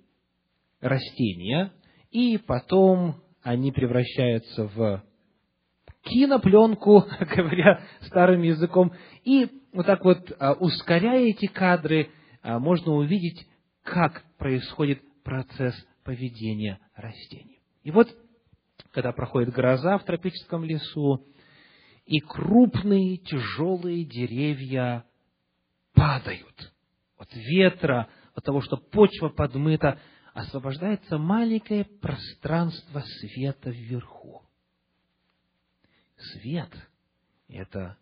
растения, 0.80 1.72
и 2.10 2.38
потом 2.38 3.22
они 3.42 3.72
превращаются 3.72 4.66
в 4.66 5.02
кинопленку, 6.02 7.04
говоря 7.20 7.82
старым 8.02 8.42
языком, 8.42 8.92
и 9.24 9.48
вот 9.72 9.86
так 9.86 10.04
вот, 10.04 10.30
а, 10.38 10.52
ускоряя 10.52 11.24
эти 11.24 11.46
кадры, 11.46 12.10
а, 12.42 12.58
можно 12.58 12.92
увидеть, 12.92 13.46
как 13.82 14.24
происходит 14.38 15.00
процесс 15.24 15.74
поведения 16.04 16.78
растений. 16.94 17.60
И 17.82 17.90
вот, 17.90 18.08
когда 18.94 19.12
проходит 19.12 19.52
гроза 19.52 19.98
в 19.98 20.04
тропическом 20.04 20.64
лесу, 20.64 21.26
и 22.06 22.20
крупные 22.20 23.16
тяжелые 23.16 24.04
деревья 24.04 25.04
падают 25.94 26.72
от 27.18 27.28
ветра, 27.34 28.08
от 28.34 28.44
того, 28.44 28.60
что 28.60 28.76
почва 28.76 29.30
подмыта, 29.30 29.98
освобождается 30.32 31.18
маленькое 31.18 31.84
пространство 31.84 33.02
света 33.20 33.70
вверху. 33.70 34.42
Свет– 36.16 36.70
это 37.48 37.96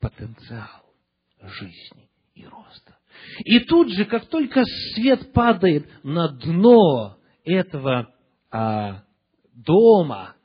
потенциал 0.00 0.92
жизни 1.40 2.10
и 2.34 2.44
роста. 2.46 2.96
И 3.44 3.60
тут 3.60 3.92
же, 3.92 4.04
как 4.06 4.26
только 4.26 4.64
свет 4.94 5.32
падает 5.32 5.88
на 6.02 6.28
дно 6.28 7.18
этого 7.44 8.12
а, 8.50 9.05
дома, 9.56 10.36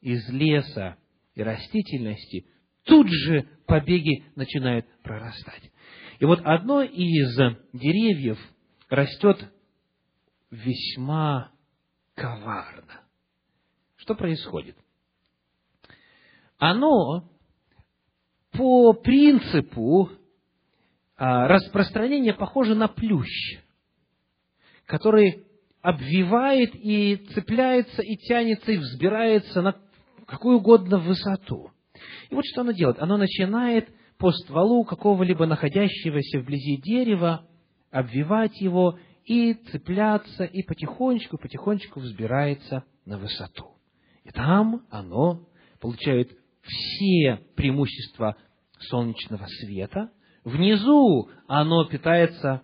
из 0.00 0.28
леса 0.28 0.96
и 1.34 1.42
растительности, 1.42 2.46
тут 2.84 3.08
же 3.08 3.48
побеги 3.66 4.24
начинают 4.34 4.86
прорастать. 5.02 5.70
И 6.18 6.24
вот 6.24 6.40
одно 6.44 6.82
из 6.82 7.36
деревьев 7.72 8.38
растет 8.88 9.52
весьма 10.50 11.52
коварно. 12.14 13.02
Что 13.96 14.14
происходит? 14.14 14.76
Оно 16.58 17.28
по 18.52 18.94
принципу 18.94 20.10
а, 21.16 21.48
распространения 21.48 22.32
похоже 22.32 22.74
на 22.74 22.88
плющ, 22.88 23.58
который 24.86 25.45
обвивает 25.86 26.74
и 26.74 27.14
цепляется, 27.32 28.02
и 28.02 28.16
тянется, 28.16 28.72
и 28.72 28.76
взбирается 28.76 29.62
на 29.62 29.76
какую 30.26 30.56
угодно 30.56 30.98
высоту. 30.98 31.70
И 32.28 32.34
вот 32.34 32.44
что 32.44 32.62
оно 32.62 32.72
делает. 32.72 32.98
Оно 32.98 33.16
начинает 33.16 33.88
по 34.18 34.32
стволу 34.32 34.82
какого-либо 34.82 35.46
находящегося 35.46 36.40
вблизи 36.40 36.78
дерева 36.78 37.46
обвивать 37.92 38.60
его 38.60 38.98
и 39.26 39.54
цепляться, 39.54 40.42
и 40.42 40.64
потихонечку, 40.64 41.38
потихонечку 41.38 42.00
взбирается 42.00 42.82
на 43.04 43.16
высоту. 43.16 43.76
И 44.24 44.30
там 44.30 44.82
оно 44.90 45.46
получает 45.80 46.36
все 46.62 47.42
преимущества 47.54 48.34
солнечного 48.80 49.46
света. 49.46 50.10
Внизу 50.42 51.30
оно 51.46 51.84
питается 51.84 52.62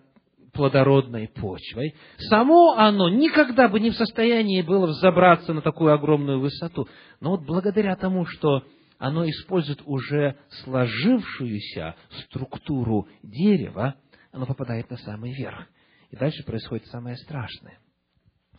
плодородной 0.53 1.27
почвой, 1.27 1.95
само 2.29 2.73
оно 2.77 3.09
никогда 3.09 3.67
бы 3.67 3.79
не 3.79 3.89
в 3.89 3.95
состоянии 3.95 4.61
было 4.61 4.87
взобраться 4.87 5.53
на 5.53 5.61
такую 5.61 5.93
огромную 5.93 6.39
высоту. 6.39 6.87
Но 7.19 7.31
вот 7.31 7.41
благодаря 7.41 7.95
тому, 7.95 8.25
что 8.25 8.63
оно 8.97 9.27
использует 9.27 9.81
уже 9.85 10.37
сложившуюся 10.63 11.95
структуру 12.25 13.07
дерева, 13.21 13.95
оно 14.31 14.45
попадает 14.45 14.89
на 14.89 14.97
самый 14.97 15.33
верх. 15.33 15.67
И 16.09 16.15
дальше 16.15 16.43
происходит 16.43 16.85
самое 16.87 17.17
страшное. 17.17 17.79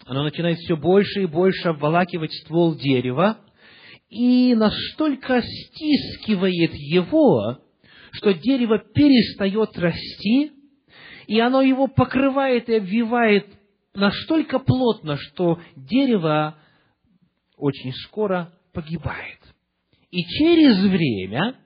Оно 0.06 0.24
начинает 0.24 0.58
все 0.58 0.76
больше 0.76 1.22
и 1.22 1.26
больше 1.26 1.68
обволакивать 1.68 2.32
ствол 2.42 2.74
дерева, 2.74 3.38
и 4.10 4.54
настолько 4.54 5.40
стискивает 5.42 6.74
его, 6.74 7.58
что 8.12 8.34
дерево 8.34 8.78
перестает 8.78 9.76
расти, 9.78 10.52
и 11.26 11.38
оно 11.40 11.62
его 11.62 11.86
покрывает 11.86 12.68
и 12.68 12.76
обвивает 12.76 13.46
настолько 13.94 14.58
плотно, 14.58 15.16
что 15.16 15.60
дерево 15.76 16.58
очень 17.56 17.92
скоро 17.92 18.52
погибает. 18.72 19.38
И 20.10 20.22
через 20.24 20.84
время, 20.90 21.56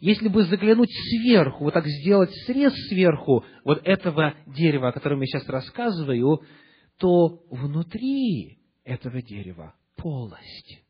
если 0.00 0.28
бы 0.28 0.44
заглянуть 0.44 0.90
сверху, 0.90 1.64
вот 1.64 1.74
так 1.74 1.86
сделать 1.86 2.30
срез 2.46 2.72
сверху 2.88 3.44
вот 3.64 3.80
этого 3.84 4.34
дерева, 4.46 4.88
о 4.88 4.92
котором 4.92 5.20
я 5.20 5.26
сейчас 5.26 5.48
рассказываю, 5.48 6.42
то 6.98 7.42
внутри 7.50 8.58
этого 8.84 9.22
дерева 9.22 9.74
полость. 9.96 10.82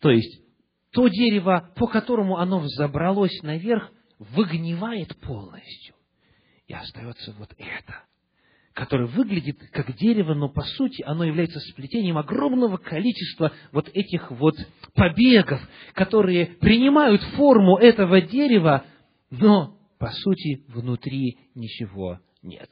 То 0.00 0.10
есть, 0.10 0.42
то 0.92 1.08
дерево, 1.08 1.72
по 1.76 1.88
которому 1.88 2.36
оно 2.36 2.60
взобралось 2.60 3.42
наверх, 3.42 3.90
выгнивает 4.18 5.16
полностью 5.20 5.95
и 6.66 6.74
остается 6.74 7.32
вот 7.38 7.54
это, 7.58 8.02
которое 8.72 9.06
выглядит 9.06 9.58
как 9.72 9.96
дерево, 9.96 10.34
но 10.34 10.48
по 10.48 10.62
сути 10.62 11.02
оно 11.02 11.24
является 11.24 11.60
сплетением 11.60 12.18
огромного 12.18 12.76
количества 12.76 13.52
вот 13.72 13.88
этих 13.88 14.30
вот 14.30 14.54
побегов, 14.94 15.60
которые 15.94 16.46
принимают 16.46 17.22
форму 17.22 17.78
этого 17.78 18.20
дерева, 18.20 18.84
но 19.30 19.78
по 19.98 20.10
сути 20.10 20.64
внутри 20.68 21.38
ничего 21.54 22.20
нет. 22.42 22.70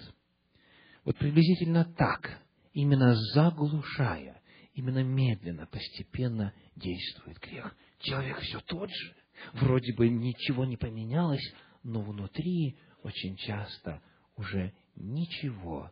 Вот 1.05 1.17
приблизительно 1.17 1.85
так, 1.85 2.41
именно 2.73 3.15
заглушая, 3.33 4.41
именно 4.75 5.03
медленно, 5.03 5.67
постепенно 5.67 6.53
действует 6.77 7.39
грех. 7.39 7.75
Человек 8.01 8.41
все 8.41 8.61
тот 8.61 8.91
же, 8.91 9.15
вроде 9.53 9.95
бы 9.95 10.09
ничего 10.09 10.65
не 10.65 10.77
поменялось, 10.77 11.55
но 11.83 12.01
внутри 12.01 12.77
очень 13.05 13.37
часто 13.37 14.03
уже 14.37 14.73
ничего 14.97 15.91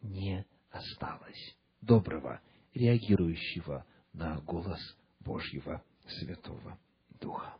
не 0.00 0.44
осталось 0.70 1.56
доброго, 1.82 2.40
реагирующего 2.72 3.86
на 4.12 4.40
голос 4.40 4.80
Божьего 5.20 5.84
Святого 6.06 6.78
Духа. 7.20 7.54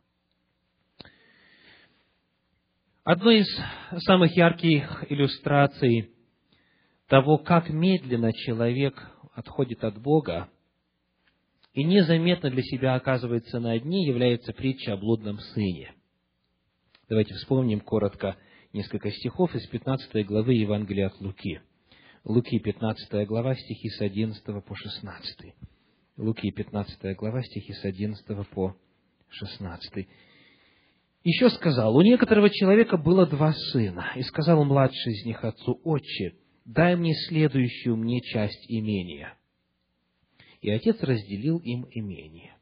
Одной 3.05 3.40
из 3.40 4.05
самых 4.05 4.34
ярких 4.34 5.05
иллюстраций 5.11 6.11
того, 7.07 7.36
как 7.36 7.68
медленно 7.68 8.32
человек 8.32 8.98
отходит 9.34 9.84
от 9.84 10.00
Бога 10.00 10.48
и 11.74 11.84
незаметно 11.84 12.50
для 12.50 12.62
себя 12.62 12.94
оказывается 12.94 13.61
на 13.61 13.78
дне, 13.78 14.07
является 14.07 14.55
притча 14.55 14.94
о 14.94 14.96
блудном 14.96 15.38
сыне. 15.38 15.94
Давайте 17.09 17.34
вспомним 17.34 17.80
коротко 17.80 18.38
несколько 18.74 19.10
стихов 19.12 19.54
из 19.54 19.66
15 19.68 20.26
главы 20.26 20.54
Евангелия 20.54 21.06
от 21.06 21.20
Луки. 21.20 21.60
Луки, 22.24 22.58
15 22.58 23.26
глава, 23.26 23.54
стихи 23.54 23.88
с 23.88 24.00
11 24.00 24.44
по 24.64 24.74
16. 24.74 25.54
Луки, 26.16 26.50
15 26.50 27.16
глава, 27.16 27.42
стихи 27.44 27.72
с 27.72 27.84
11 27.84 28.26
по 28.50 28.76
16. 29.28 30.08
Еще 31.22 31.50
сказал, 31.50 31.96
у 31.96 32.02
некоторого 32.02 32.50
человека 32.50 32.96
было 32.96 33.26
два 33.26 33.52
сына, 33.72 34.12
и 34.16 34.22
сказал 34.22 34.64
младший 34.64 35.12
из 35.12 35.24
них 35.24 35.44
отцу, 35.44 35.80
«Отче, 35.84 36.34
дай 36.64 36.96
мне 36.96 37.14
следующую 37.28 37.96
мне 37.96 38.20
часть 38.22 38.66
имения». 38.68 39.34
И 40.60 40.70
отец 40.70 41.00
разделил 41.00 41.58
им 41.58 41.86
имение. 41.92 42.56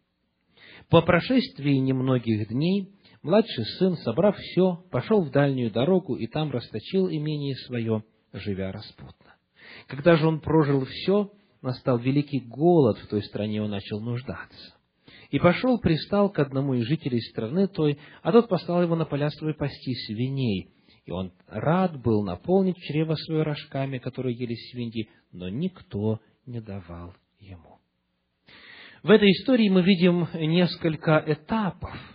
По 0.91 1.01
прошествии 1.01 1.75
немногих 1.75 2.49
дней 2.49 2.93
Младший 3.23 3.65
сын, 3.79 3.97
собрав 3.99 4.37
все, 4.37 4.83
пошел 4.91 5.23
в 5.23 5.31
дальнюю 5.31 5.71
дорогу 5.71 6.17
и 6.17 6.27
там 6.27 6.51
расточил 6.51 7.09
имение 7.09 7.55
свое, 7.55 8.03
живя 8.33 8.73
распутно. 8.73 9.37
Когда 9.87 10.17
же 10.17 10.27
он 10.27 10.41
прожил 10.41 10.85
все, 10.85 11.31
настал 11.63 11.99
великий 11.99 12.41
голод 12.41 12.99
в 12.99 13.07
той 13.07 13.23
стране, 13.23 13.63
он 13.63 13.71
начал 13.71 14.01
нуждаться. 14.01 14.75
И 15.31 15.39
пошел, 15.39 15.79
пристал 15.79 16.31
к 16.31 16.41
одному 16.41 16.75
из 16.75 16.87
жителей 16.87 17.21
страны 17.21 17.69
той, 17.69 17.99
а 18.23 18.33
тот 18.33 18.49
послал 18.49 18.83
его 18.83 18.97
на 18.97 19.05
поля 19.05 19.31
свои 19.31 19.53
пасти 19.53 19.95
свиней. 20.07 20.71
И 21.07 21.13
он 21.13 21.33
рад 21.47 22.01
был 22.03 22.25
наполнить 22.25 22.77
чрево 22.79 23.15
свое 23.15 23.45
рожками, 23.45 23.99
которые 23.99 24.37
ели 24.37 24.55
свиньи, 24.73 25.09
но 25.31 25.49
никто 25.49 26.21
не 26.45 26.61
давал 26.61 27.15
ему. 27.39 27.79
В 29.05 29.11
этой 29.11 29.31
истории 29.31 29.69
мы 29.69 29.83
видим 29.83 30.29
несколько 30.35 31.23
этапов– 31.25 31.97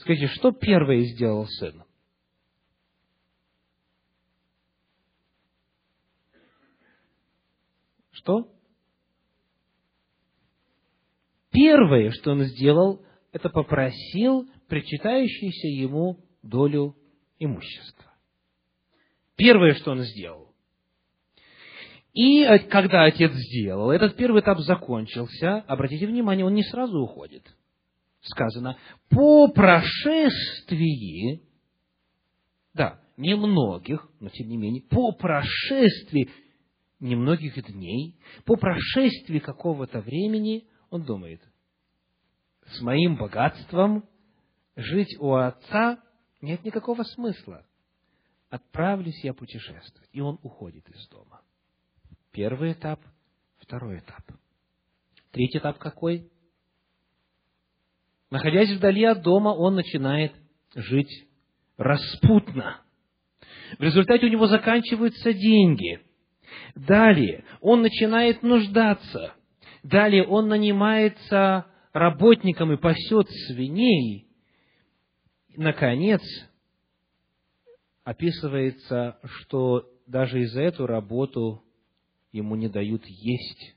Скажите, 0.00 0.28
что 0.28 0.50
первое 0.50 1.02
сделал 1.04 1.46
сын? 1.46 1.84
Что? 8.12 8.50
Первое, 11.50 12.12
что 12.12 12.30
он 12.30 12.44
сделал, 12.44 13.04
это 13.32 13.50
попросил 13.50 14.48
причитающуюся 14.68 15.68
ему 15.68 16.24
долю 16.42 16.96
имущества. 17.38 18.10
Первое, 19.36 19.74
что 19.74 19.90
он 19.90 20.00
сделал. 20.04 20.54
И 22.14 22.44
когда 22.70 23.04
отец 23.04 23.32
сделал, 23.32 23.90
этот 23.90 24.16
первый 24.16 24.40
этап 24.40 24.60
закончился, 24.60 25.58
обратите 25.58 26.06
внимание, 26.06 26.46
он 26.46 26.54
не 26.54 26.64
сразу 26.64 26.98
уходит– 26.98 27.44
сказано, 28.22 28.78
по 29.08 29.48
прошествии, 29.48 31.42
да, 32.74 33.00
немногих, 33.16 34.08
но 34.20 34.28
тем 34.28 34.48
не 34.48 34.56
менее, 34.56 34.82
по 34.82 35.12
прошествии 35.12 36.30
немногих 37.00 37.62
дней, 37.66 38.18
по 38.44 38.56
прошествии 38.56 39.38
какого-то 39.38 40.00
времени, 40.00 40.66
он 40.90 41.04
думает, 41.04 41.42
с 42.66 42.80
моим 42.82 43.16
богатством 43.16 44.04
жить 44.76 45.16
у 45.18 45.34
отца 45.34 45.98
нет 46.40 46.64
никакого 46.64 47.02
смысла. 47.02 47.66
Отправлюсь 48.48 49.22
я 49.22 49.32
путешествовать. 49.32 50.08
И 50.12 50.20
он 50.20 50.38
уходит 50.42 50.88
из 50.88 51.08
дома. 51.08 51.42
Первый 52.32 52.72
этап, 52.72 53.00
второй 53.58 53.98
этап. 53.98 54.24
Третий 55.30 55.58
этап 55.58 55.78
какой? 55.78 56.30
Находясь 58.30 58.70
вдали 58.70 59.04
от 59.04 59.22
дома, 59.22 59.48
он 59.48 59.74
начинает 59.74 60.32
жить 60.74 61.26
распутно. 61.76 62.80
В 63.78 63.82
результате 63.82 64.26
у 64.26 64.30
него 64.30 64.46
заканчиваются 64.46 65.32
деньги. 65.32 66.00
Далее 66.74 67.44
он 67.60 67.82
начинает 67.82 68.42
нуждаться. 68.42 69.34
Далее 69.82 70.24
он 70.24 70.48
нанимается 70.48 71.66
работником 71.92 72.72
и 72.72 72.76
пасет 72.76 73.28
свиней. 73.48 74.28
наконец, 75.56 76.22
описывается, 78.04 79.18
что 79.24 79.90
даже 80.06 80.40
и 80.42 80.46
за 80.46 80.62
эту 80.62 80.86
работу 80.86 81.64
ему 82.32 82.54
не 82.54 82.68
дают 82.68 83.04
есть 83.06 83.74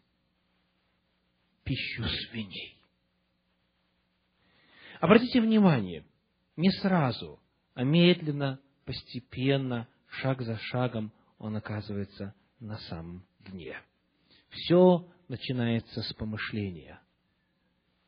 пищу 1.64 2.04
свиней. 2.04 2.83
Обратите 5.04 5.42
внимание, 5.42 6.06
не 6.56 6.72
сразу, 6.72 7.38
а 7.74 7.84
медленно, 7.84 8.62
постепенно, 8.86 9.86
шаг 10.08 10.42
за 10.42 10.58
шагом 10.58 11.12
он 11.40 11.58
оказывается 11.58 12.34
на 12.62 12.78
самом 12.78 13.26
дне. 13.42 13.78
Все 14.48 15.06
начинается 15.28 16.02
с 16.04 16.14
помышления 16.14 17.02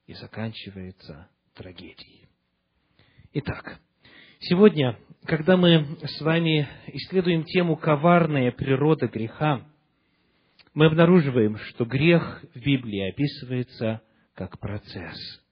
и 0.07 0.13
заканчивается 0.13 1.27
трагедией. 1.53 2.29
Итак, 3.33 3.77
сегодня, 4.39 4.97
когда 5.25 5.57
мы 5.57 5.97
с 6.01 6.21
вами 6.21 6.65
исследуем 6.87 7.43
тему 7.43 7.75
«Коварная 7.75 8.53
природа 8.53 9.09
греха», 9.09 9.67
мы 10.73 10.85
обнаруживаем, 10.85 11.57
что 11.57 11.83
грех 11.83 12.41
в 12.53 12.59
Библии 12.61 13.09
описывается 13.09 14.01
как 14.33 14.57
процесс– 14.61 15.17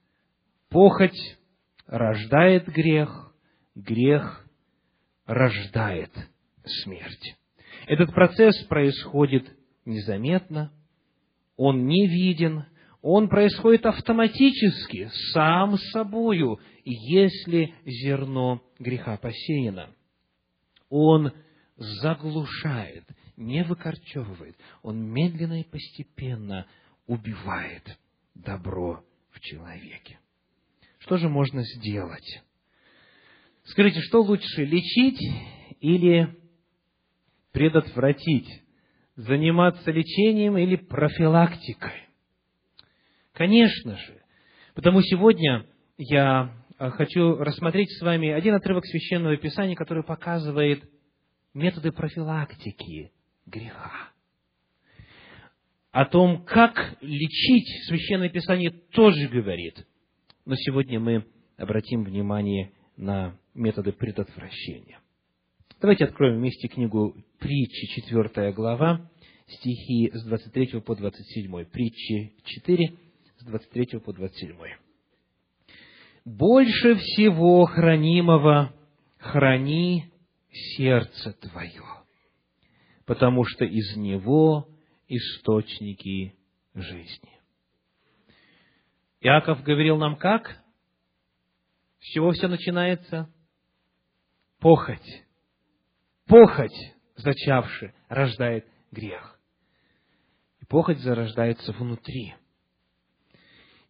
Похоть 0.73 1.37
рождает 1.85 2.65
грех, 2.67 3.31
грех 3.75 4.43
рождает 5.27 6.09
смерть. 6.65 7.35
Этот 7.85 8.11
процесс 8.11 8.57
происходит 8.63 9.55
незаметно, 9.85 10.73
он 11.57 11.85
не 11.85 12.07
виден, 12.07 12.65
он 13.03 13.29
происходит 13.29 13.85
автоматически, 13.85 15.11
сам 15.31 15.77
собою, 15.91 16.59
если 16.83 17.75
зерно 17.85 18.63
греха 18.79 19.17
посеяно. 19.17 19.91
Он 20.89 21.33
заглушает, 21.75 23.03
не 23.37 23.63
выкорчевывает, 23.63 24.55
он 24.81 25.05
медленно 25.05 25.61
и 25.61 25.69
постепенно 25.69 26.65
убивает 27.05 27.95
добро 28.33 29.03
в 29.29 29.39
человеке. 29.39 30.17
Что 31.03 31.17
же 31.17 31.27
можно 31.27 31.63
сделать? 31.63 32.41
Скажите, 33.65 33.99
что 33.99 34.21
лучше, 34.21 34.63
лечить 34.63 35.19
или 35.81 36.33
предотвратить? 37.51 38.61
Заниматься 39.15 39.91
лечением 39.91 40.57
или 40.57 40.77
профилактикой? 40.77 42.07
Конечно 43.33 43.97
же. 43.97 44.21
Потому 44.75 45.01
сегодня 45.01 45.67
я 45.97 46.55
а, 46.77 46.89
хочу 46.91 47.35
рассмотреть 47.35 47.91
с 47.91 48.01
вами 48.01 48.29
один 48.29 48.55
отрывок 48.55 48.85
Священного 48.85 49.35
Писания, 49.37 49.75
который 49.75 50.03
показывает 50.03 50.89
методы 51.53 51.91
профилактики 51.91 53.11
греха. 53.45 53.91
О 55.91 56.05
том, 56.05 56.43
как 56.45 56.95
лечить 57.01 57.87
Священное 57.87 58.29
Писание 58.29 58.71
тоже 58.71 59.27
говорит– 59.27 59.85
но 60.45 60.55
сегодня 60.55 60.99
мы 60.99 61.25
обратим 61.57 62.03
внимание 62.03 62.71
на 62.97 63.37
методы 63.53 63.91
предотвращения. 63.91 64.99
Давайте 65.79 66.05
откроем 66.05 66.37
вместе 66.37 66.67
книгу 66.67 67.15
Притчи, 67.39 68.01
4 68.01 68.51
глава, 68.53 69.09
стихи 69.47 70.11
с 70.13 70.25
23 70.25 70.81
по 70.81 70.95
27. 70.95 71.65
Притчи 71.65 72.33
4, 72.43 72.93
с 73.37 73.45
23 73.45 73.99
по 73.99 74.13
27. 74.13 74.55
«Больше 76.25 76.95
всего 76.95 77.65
хранимого 77.65 78.73
храни 79.17 80.05
сердце 80.77 81.33
твое, 81.33 81.83
потому 83.05 83.43
что 83.43 83.65
из 83.65 83.97
него 83.97 84.69
источники 85.09 86.33
жизни». 86.73 87.42
Иаков 89.23 89.63
говорил 89.63 89.97
нам 89.97 90.17
как? 90.17 90.57
С 91.99 92.05
чего 92.11 92.31
все 92.31 92.49
начинается? 92.49 93.29
Похоть. 94.59 95.23
Похоть, 96.27 96.93
зачавши, 97.15 97.93
рождает 98.09 98.65
грех. 98.91 99.39
И 100.61 100.65
похоть 100.65 100.99
зарождается 100.99 101.71
внутри. 101.71 102.35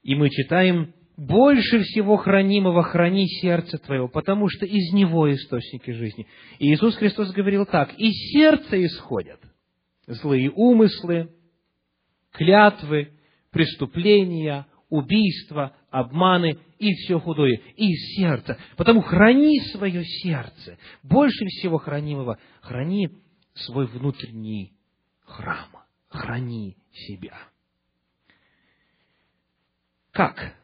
И 0.04 0.14
мы 0.14 0.30
читаем, 0.30 0.94
больше 1.18 1.80
всего 1.80 2.18
хранимого 2.18 2.84
храни 2.84 3.28
сердце 3.28 3.78
твое, 3.78 4.08
потому 4.08 4.50
что 4.50 4.66
из 4.66 4.94
него 4.94 5.32
источники 5.32 5.92
жизни. 5.92 6.28
И 6.60 6.74
Иисус 6.74 6.96
Христос 6.96 7.32
говорил 7.32 7.66
так, 7.66 7.94
из 7.98 8.14
сердца 8.32 8.84
исходят 8.84 9.40
злые 10.06 10.52
умыслы, 10.52 11.32
клятвы, 12.32 13.14
преступления, 13.52 14.68
убийства, 14.94 15.76
обманы 15.90 16.60
и 16.78 16.94
все 16.94 17.20
худое 17.20 17.60
из 17.76 18.16
сердца. 18.16 18.60
Потому 18.78 19.02
храни 19.02 19.60
свое 19.72 20.06
сердце. 20.06 20.78
Больше 21.02 21.46
всего 21.48 21.80
хранимого 21.80 22.38
храни 22.62 23.10
свой 23.56 23.88
внутренний 23.88 24.74
храм. 25.26 25.68
Храни 26.10 26.78
себя. 26.92 27.36
Как? 30.12 30.56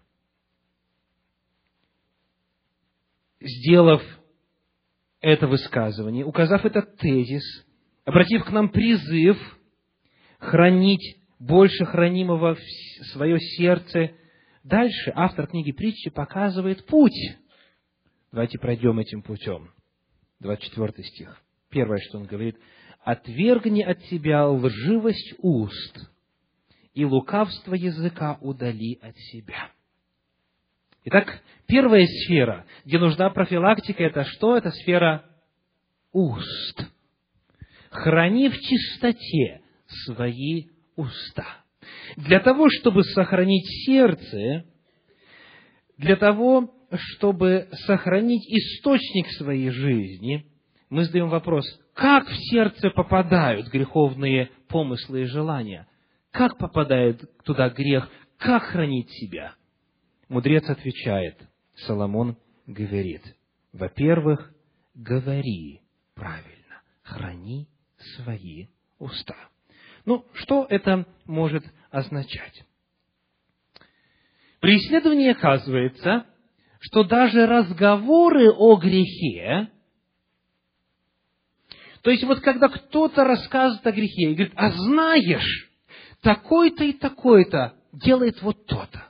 Сделав 3.39 4.03
это 5.21 5.47
высказывание, 5.47 6.23
указав 6.23 6.65
этот 6.65 6.97
тезис, 6.97 7.65
обратив 8.05 8.45
к 8.45 8.51
нам 8.51 8.69
призыв 8.69 9.39
хранить 10.37 11.18
больше 11.39 11.85
хранимого 11.85 12.55
в 12.55 13.05
свое 13.13 13.39
сердце, 13.39 14.11
дальше 14.63 15.11
автор 15.15 15.47
книги 15.47 15.71
притчи 15.71 16.09
показывает 16.09 16.85
путь. 16.85 17.37
Давайте 18.31 18.59
пройдем 18.59 18.99
этим 18.99 19.23
путем. 19.23 19.71
24 20.39 21.03
стих. 21.07 21.41
Первое, 21.69 21.99
что 21.99 22.19
он 22.19 22.25
говорит, 22.25 22.57
«Отвергни 23.03 23.81
от 23.81 24.01
себя 24.05 24.47
лживость 24.47 25.35
уст, 25.39 26.09
и 26.93 27.05
лукавство 27.05 27.73
языка 27.73 28.37
удали 28.41 28.99
от 29.01 29.17
себя». 29.17 29.71
Итак, 31.05 31.41
первая 31.65 32.05
сфера, 32.05 32.65
где 32.85 32.99
нужна 32.99 33.29
профилактика, 33.29 34.03
это 34.03 34.25
что? 34.25 34.57
Это 34.57 34.71
сфера 34.71 35.25
уст. 36.11 36.83
Храни 37.89 38.49
в 38.49 38.59
чистоте 38.59 39.61
свои 40.05 40.67
уста. 40.99 41.45
Для 42.17 42.39
того, 42.39 42.67
чтобы 42.69 43.03
сохранить 43.03 43.65
сердце, 43.85 44.65
для 45.97 46.15
того, 46.15 46.73
чтобы 46.91 47.67
сохранить 47.85 48.45
источник 48.47 49.27
своей 49.37 49.69
жизни, 49.69 50.45
мы 50.89 51.05
задаем 51.05 51.29
вопрос, 51.29 51.65
как 51.93 52.27
в 52.27 52.35
сердце 52.35 52.89
попадают 52.89 53.67
греховные 53.67 54.49
помыслы 54.67 55.21
и 55.21 55.25
желания? 55.25 55.87
Как 56.31 56.57
попадает 56.57 57.21
туда 57.43 57.69
грех? 57.69 58.09
Как 58.37 58.63
хранить 58.63 59.09
себя? 59.11 59.53
Мудрец 60.27 60.69
отвечает, 60.69 61.37
Соломон 61.75 62.37
говорит, 62.67 63.23
во-первых, 63.73 64.51
говори 64.93 65.81
правильно, 66.13 66.81
храни 67.03 67.67
свои 68.15 68.67
уста. 68.97 69.35
Ну, 70.09 70.25
что 70.33 70.65
это 70.67 71.05
может 71.25 71.63
означать? 71.91 72.63
При 74.59 74.77
исследовании 74.77 75.29
оказывается, 75.29 76.25
что 76.79 77.03
даже 77.03 77.45
разговоры 77.45 78.51
о 78.51 78.77
грехе, 78.77 79.69
то 82.01 82.09
есть 82.09 82.23
вот 82.23 82.39
когда 82.39 82.69
кто-то 82.69 83.23
рассказывает 83.23 83.85
о 83.85 83.91
грехе 83.91 84.31
и 84.31 84.33
говорит, 84.33 84.53
а 84.55 84.71
знаешь, 84.71 85.69
такой-то 86.21 86.85
и 86.85 86.93
такой-то 86.93 87.75
делает 87.93 88.41
вот 88.41 88.65
то-то, 88.65 89.09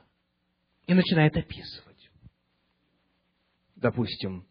и 0.85 0.93
начинает 0.93 1.37
описывать. 1.37 2.09
Допустим, 3.77 4.45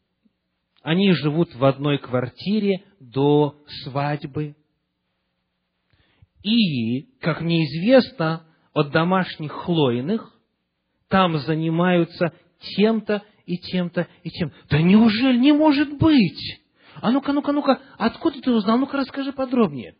они 0.81 1.13
живут 1.13 1.55
в 1.55 1.63
одной 1.63 1.99
квартире 1.99 2.85
до 3.01 3.63
свадьбы, 3.83 4.57
и, 6.43 7.03
как 7.21 7.41
мне 7.41 7.65
известно, 7.65 8.47
от 8.73 8.91
домашних 8.91 9.53
хлойных 9.53 10.35
там 11.09 11.39
занимаются 11.39 12.33
тем-то 12.77 13.23
и 13.47 13.57
тем-то 13.59 14.07
и 14.23 14.31
тем. 14.31 14.53
Да 14.69 14.81
неужели 14.81 15.39
не 15.39 15.53
может 15.53 15.99
быть? 15.99 16.63
А 17.01 17.11
ну-ка, 17.11 17.33
ну-ка, 17.33 17.53
ну-ка, 17.53 17.81
откуда 17.97 18.41
ты 18.41 18.51
узнал? 18.51 18.79
Ну-ка, 18.79 18.99
расскажи 18.99 19.33
подробнее. 19.33 19.97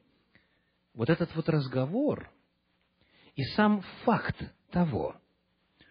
Вот 0.95 1.11
этот 1.11 1.35
вот 1.35 1.49
разговор 1.49 2.31
и 3.37 3.45
сам 3.55 3.83
факт 4.05 4.37
того, 4.71 5.17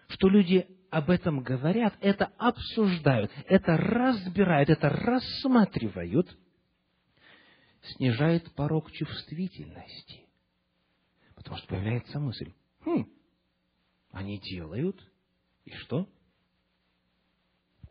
что 0.10 0.28
люди 0.28 0.68
об 0.90 1.10
этом 1.10 1.42
говорят, 1.42 1.96
это 2.02 2.32
обсуждают, 2.38 3.32
это 3.48 3.78
разбирают, 3.78 4.70
это 4.70 4.90
рассматривают, 4.90 6.30
снижает 7.82 8.54
порог 8.54 8.92
чувствительности. 8.92 10.27
Потому 11.48 11.60
что 11.60 11.68
появляется 11.70 12.20
мысль, 12.20 12.52
хм, 12.84 13.08
они 14.12 14.38
делают, 14.38 15.00
и 15.64 15.72
что? 15.72 16.06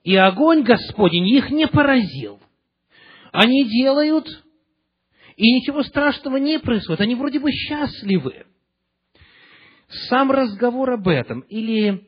И 0.02 0.14
огонь 0.14 0.62
Господень 0.62 1.26
их 1.26 1.48
не 1.48 1.66
поразил. 1.66 2.38
Они 3.32 3.64
делают, 3.64 4.26
и 5.36 5.54
ничего 5.54 5.82
страшного 5.84 6.36
не 6.36 6.58
происходит. 6.58 7.00
Они 7.00 7.14
вроде 7.14 7.40
бы 7.40 7.50
счастливы. 7.50 8.44
Сам 10.10 10.30
разговор 10.30 10.90
об 10.90 11.08
этом 11.08 11.40
или 11.40 12.06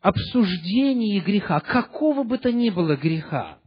обсуждение 0.00 1.18
греха, 1.22 1.58
какого 1.58 2.22
бы 2.22 2.38
то 2.38 2.52
ни 2.52 2.70
было 2.70 2.94
греха, 2.94 3.58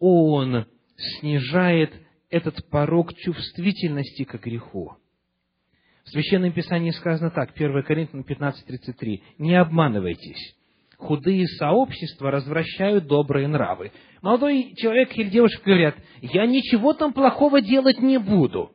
он 0.00 0.66
снижает 0.96 1.94
этот 2.30 2.68
порог 2.68 3.14
чувствительности 3.14 4.24
к 4.24 4.34
греху. 4.40 4.96
В 6.04 6.10
Священном 6.10 6.52
Писании 6.52 6.90
сказано 6.90 7.30
так, 7.30 7.52
1 7.54 7.82
Коринфянам 7.82 8.24
15.33, 8.28 9.20
«Не 9.38 9.54
обманывайтесь, 9.54 10.56
худые 10.96 11.46
сообщества 11.46 12.30
развращают 12.30 13.06
добрые 13.06 13.48
нравы». 13.48 13.92
Молодой 14.22 14.74
человек 14.76 15.16
или 15.16 15.28
девушка 15.28 15.62
говорят, 15.64 15.96
«Я 16.20 16.46
ничего 16.46 16.94
там 16.94 17.12
плохого 17.12 17.60
делать 17.60 18.00
не 18.00 18.18
буду. 18.18 18.72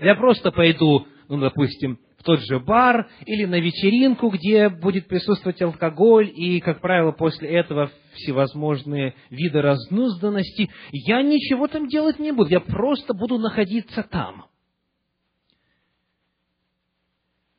Я 0.00 0.16
просто 0.16 0.50
пойду, 0.50 1.06
ну, 1.28 1.38
допустим, 1.38 1.98
в 2.18 2.24
тот 2.24 2.40
же 2.40 2.58
бар 2.58 3.08
или 3.26 3.44
на 3.44 3.60
вечеринку, 3.60 4.28
где 4.28 4.68
будет 4.68 5.06
присутствовать 5.06 5.62
алкоголь 5.62 6.30
и, 6.34 6.58
как 6.60 6.80
правило, 6.80 7.12
после 7.12 7.48
этого 7.50 7.90
всевозможные 8.14 9.14
виды 9.30 9.60
разнузданности. 9.60 10.70
Я 10.90 11.22
ничего 11.22 11.68
там 11.68 11.86
делать 11.86 12.18
не 12.18 12.32
буду, 12.32 12.50
я 12.50 12.60
просто 12.60 13.14
буду 13.14 13.38
находиться 13.38 14.02
там». 14.02 14.46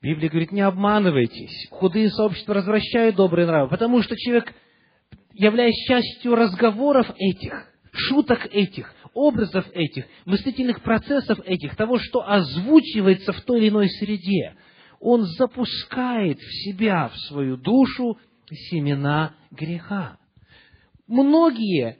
Библия 0.05 0.29
говорит, 0.29 0.51
не 0.51 0.61
обманывайтесь. 0.61 1.67
Худые 1.71 2.11
сообщества 2.11 2.53
развращают 2.53 3.15
добрые 3.15 3.47
нравы, 3.47 3.69
потому 3.71 4.03
что 4.03 4.15
человек, 4.15 4.53
являясь 5.33 5.83
частью 5.87 6.35
разговоров 6.35 7.07
этих, 7.17 7.73
шуток 7.91 8.47
этих, 8.51 8.93
образов 9.15 9.65
этих, 9.73 10.05
мыслительных 10.25 10.83
процессов 10.83 11.39
этих, 11.43 11.75
того, 11.75 11.97
что 11.97 12.21
озвучивается 12.21 13.33
в 13.33 13.41
той 13.41 13.61
или 13.61 13.69
иной 13.69 13.89
среде, 13.89 14.55
он 14.99 15.23
запускает 15.23 16.37
в 16.37 16.53
себя, 16.63 17.09
в 17.09 17.17
свою 17.21 17.57
душу 17.57 18.19
семена 18.51 19.33
греха. 19.49 20.19
Многие 21.07 21.97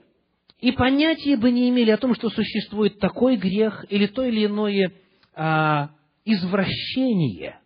и 0.60 0.70
понятия 0.70 1.36
бы 1.36 1.50
не 1.50 1.68
имели 1.70 1.90
о 1.90 1.98
том, 1.98 2.14
что 2.14 2.30
существует 2.30 3.00
такой 3.00 3.36
грех 3.36 3.84
или 3.88 4.06
то 4.06 4.22
или 4.22 4.46
иное 4.46 4.92
а, 5.34 5.90
извращение– 6.24 7.58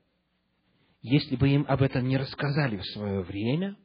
если 1.03 1.37
бы 1.37 1.49
им 1.49 1.65
об 1.69 1.83
этом 1.83 2.07
не 2.07 2.17
рассказали 2.17 2.77
в 2.77 2.85
свое 2.85 3.21
время, 3.23 3.77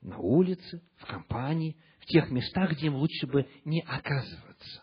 на 0.00 0.18
улице, 0.18 0.82
в 0.98 1.06
компании, 1.06 1.76
в 2.00 2.06
тех 2.06 2.30
местах, 2.30 2.72
где 2.72 2.86
им 2.86 2.96
лучше 2.96 3.26
бы 3.26 3.46
не 3.64 3.80
оказываться. 3.80 4.82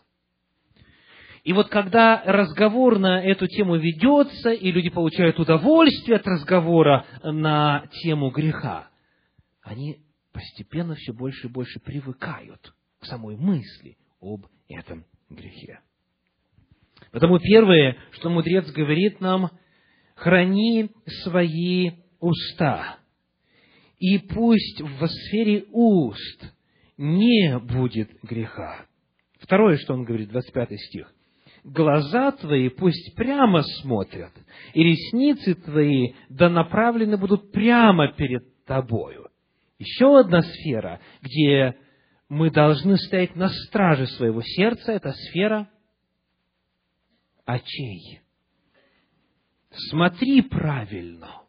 И 1.44 1.52
вот 1.52 1.68
когда 1.68 2.22
разговор 2.24 2.98
на 2.98 3.22
эту 3.22 3.46
тему 3.48 3.76
ведется, 3.76 4.50
и 4.50 4.70
люди 4.70 4.90
получают 4.90 5.40
удовольствие 5.40 6.16
от 6.16 6.26
разговора 6.26 7.04
на 7.22 7.86
тему 8.02 8.30
греха, 8.30 8.88
они 9.60 9.98
постепенно 10.32 10.94
все 10.94 11.12
больше 11.12 11.48
и 11.48 11.50
больше 11.50 11.80
привыкают 11.80 12.74
к 13.00 13.06
самой 13.06 13.36
мысли 13.36 13.96
об 14.20 14.46
этом 14.68 15.04
грехе. 15.28 15.80
Потому 17.10 17.38
первое, 17.38 17.96
что 18.12 18.30
мудрец 18.30 18.70
говорит 18.70 19.20
нам, 19.20 19.50
храни 20.22 20.90
свои 21.24 21.90
уста, 22.20 22.98
и 23.98 24.18
пусть 24.18 24.80
в 24.80 25.06
сфере 25.06 25.64
уст 25.72 26.52
не 26.96 27.58
будет 27.58 28.10
греха. 28.22 28.86
Второе, 29.40 29.76
что 29.78 29.94
он 29.94 30.04
говорит, 30.04 30.28
25 30.28 30.80
стих. 30.80 31.12
Глаза 31.64 32.32
твои 32.32 32.68
пусть 32.68 33.16
прямо 33.16 33.62
смотрят, 33.62 34.32
и 34.74 34.82
ресницы 34.82 35.54
твои 35.54 36.12
да 36.28 36.48
направлены 36.48 37.16
будут 37.16 37.50
прямо 37.52 38.12
перед 38.12 38.64
тобою. 38.64 39.28
Еще 39.78 40.20
одна 40.20 40.42
сфера, 40.42 41.00
где 41.20 41.76
мы 42.28 42.50
должны 42.50 42.96
стоять 42.96 43.34
на 43.34 43.48
страже 43.48 44.06
своего 44.06 44.40
сердца, 44.42 44.92
это 44.92 45.12
сфера 45.12 45.68
очей. 47.44 48.22
Смотри 49.90 50.42
правильно. 50.42 51.42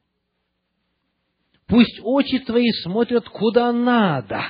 Пусть 1.67 1.99
очи 2.03 2.39
твои 2.39 2.69
смотрят 2.83 3.27
куда 3.29 3.71
надо. 3.71 4.43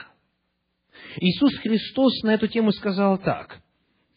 Иисус 1.17 1.55
Христос 1.59 2.23
на 2.23 2.33
эту 2.33 2.47
тему 2.47 2.71
сказал 2.71 3.17
так. 3.17 3.61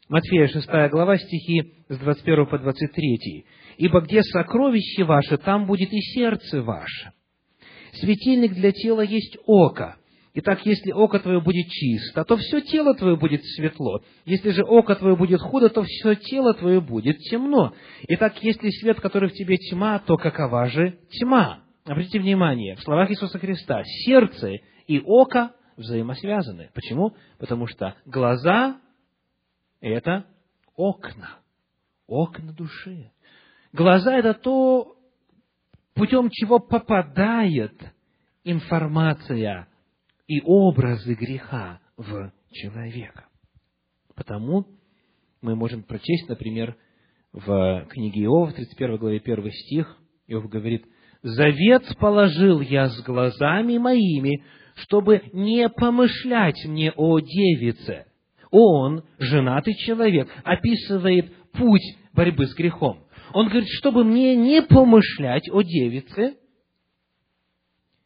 Матфея 0.09 0.47
6 0.47 0.67
глава, 0.91 1.19
стихи 1.19 1.73
с 1.89 1.99
21 1.99 2.47
по 2.47 2.59
23. 2.59 3.45
«Ибо 3.79 4.01
где 4.01 4.23
сокровище 4.23 5.05
ваше, 5.05 5.37
там 5.37 5.67
будет 5.67 5.93
и 5.93 6.01
сердце 6.01 6.63
ваше. 6.63 7.13
Светильник 7.93 8.55
для 8.55 8.73
тела 8.73 9.01
есть 9.03 9.37
око. 9.47 9.97
Итак, 10.39 10.66
если 10.66 10.93
око 10.93 11.18
твое 11.18 11.41
будет 11.41 11.66
чисто, 11.70 12.22
то 12.22 12.37
все 12.37 12.61
тело 12.61 12.95
твое 12.95 13.16
будет 13.16 13.43
светло. 13.43 14.03
Если 14.26 14.51
же 14.51 14.64
око 14.64 14.95
твое 14.95 15.16
будет 15.16 15.41
худо, 15.41 15.70
то 15.70 15.82
все 15.82 16.14
тело 16.14 16.53
твое 16.53 16.82
будет 16.82 17.16
темно. 17.20 17.72
Итак, 18.07 18.43
если 18.43 18.68
свет, 18.68 19.01
который 19.01 19.30
в 19.30 19.32
тебе 19.32 19.57
тьма, 19.57 19.99
то 19.99 20.18
какова 20.18 20.66
же 20.66 20.99
тьма? 21.09 21.61
Обратите 21.87 22.20
внимание, 22.20 22.76
в 22.76 22.82
словах 22.82 23.11
Иисуса 23.11 23.39
Христа 23.39 23.82
сердце 24.05 24.57
и 24.87 25.01
око 25.03 25.53
взаимосвязаны. 25.78 26.68
Почему? 26.74 27.14
Потому 27.39 27.66
что 27.66 27.95
глаза– 28.05 28.78
это 29.80 30.26
окна, 30.74 31.39
окна 32.07 32.53
души. 32.53 33.11
Глаза– 33.72 34.14
это 34.18 34.34
то, 34.34 34.97
путем 35.95 36.28
чего 36.30 36.59
попадает 36.59 37.72
информация 38.45 39.66
и 40.27 40.41
образы 40.43 41.14
греха 41.14 41.81
в 41.97 42.33
человека. 42.51 43.27
Потому 44.14 44.66
мы 45.43 45.55
можем 45.55 45.83
прочесть, 45.83 46.29
например, 46.29 46.77
в 47.33 47.87
книге 47.91 48.24
Иова, 48.24 48.47
в 48.47 48.55
31 48.55 48.97
главе 48.97 49.20
1 49.22 49.51
стих, 49.53 49.97
Иов 50.27 50.49
говорит, 50.49 50.85
«Завет 51.22 51.85
положил 51.99 52.61
я 52.61 52.89
с 52.89 53.03
глазами 53.03 53.79
моими, 53.79 54.43
чтобы 54.77 55.22
не 55.33 55.68
помышлять 55.68 56.64
мне 56.64 56.93
о 56.93 57.20
девице». 57.20 58.07
Он, 58.51 59.05
женатый 59.18 59.74
человек, 59.74 60.29
описывает 60.45 61.33
путь 61.53 61.83
борьбы 62.14 62.47
с 62.47 62.55
грехом. 62.55 63.05
Он 63.35 63.49
говорит, 63.49 63.68
чтобы 63.79 64.05
мне 64.05 64.35
не 64.35 64.62
помышлять 64.62 65.49
о 65.51 65.62
девице, 65.62 66.37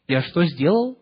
я 0.07 0.21
что 0.23 0.43
сделал? 0.43 1.00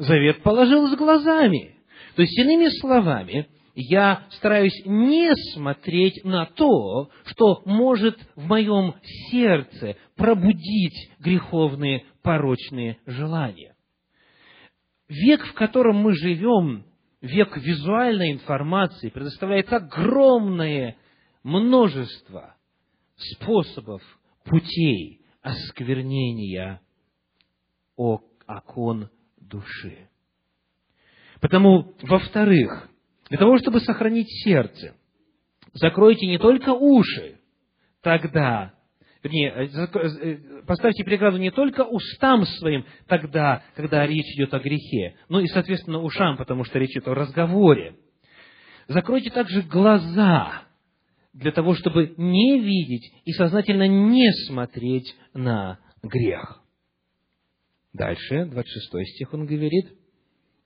Завет 0.00 0.42
положил 0.42 0.88
с 0.88 0.96
глазами. 0.96 1.76
То 2.16 2.22
есть, 2.22 2.38
иными 2.38 2.68
словами, 2.80 3.48
я 3.74 4.24
стараюсь 4.30 4.82
не 4.86 5.30
смотреть 5.52 6.24
на 6.24 6.46
то, 6.46 7.10
что 7.26 7.60
может 7.66 8.18
в 8.34 8.46
моем 8.46 8.94
сердце 9.30 9.96
пробудить 10.16 11.10
греховные 11.18 12.06
порочные 12.22 12.96
желания. 13.04 13.76
Век, 15.06 15.44
в 15.44 15.52
котором 15.52 15.96
мы 15.96 16.14
живем, 16.14 16.86
век 17.20 17.58
визуальной 17.58 18.32
информации, 18.32 19.10
предоставляет 19.10 19.70
огромное 19.70 20.96
множество 21.42 22.56
способов, 23.16 24.00
путей 24.44 25.20
осквернения 25.42 26.80
окон 27.96 29.10
души. 29.50 30.08
Потому, 31.40 31.94
во-вторых, 32.02 32.88
для 33.28 33.38
того, 33.38 33.58
чтобы 33.58 33.80
сохранить 33.80 34.28
сердце, 34.44 34.94
закройте 35.72 36.26
не 36.26 36.38
только 36.38 36.70
уши, 36.70 37.38
тогда, 38.02 38.74
вернее, 39.22 39.50
э, 39.50 39.68
э, 39.68 40.62
поставьте 40.66 41.04
преграду 41.04 41.38
не 41.38 41.50
только 41.50 41.82
устам 41.82 42.44
своим 42.44 42.84
тогда, 43.06 43.62
когда 43.74 44.06
речь 44.06 44.36
идет 44.36 44.52
о 44.54 44.58
грехе, 44.58 45.16
но 45.28 45.40
и, 45.40 45.46
соответственно, 45.46 46.00
ушам, 46.00 46.36
потому 46.36 46.64
что 46.64 46.78
речь 46.78 46.92
идет 46.92 47.08
о 47.08 47.14
разговоре. 47.14 47.96
Закройте 48.88 49.30
также 49.30 49.62
глаза, 49.62 50.64
для 51.32 51.52
того, 51.52 51.74
чтобы 51.74 52.14
не 52.16 52.60
видеть 52.60 53.12
и 53.24 53.32
сознательно 53.32 53.86
не 53.86 54.32
смотреть 54.46 55.14
на 55.32 55.78
грех. 56.02 56.59
Дальше, 57.92 58.46
26 58.46 59.14
стих 59.14 59.34
он 59.34 59.46
говорит, 59.46 59.96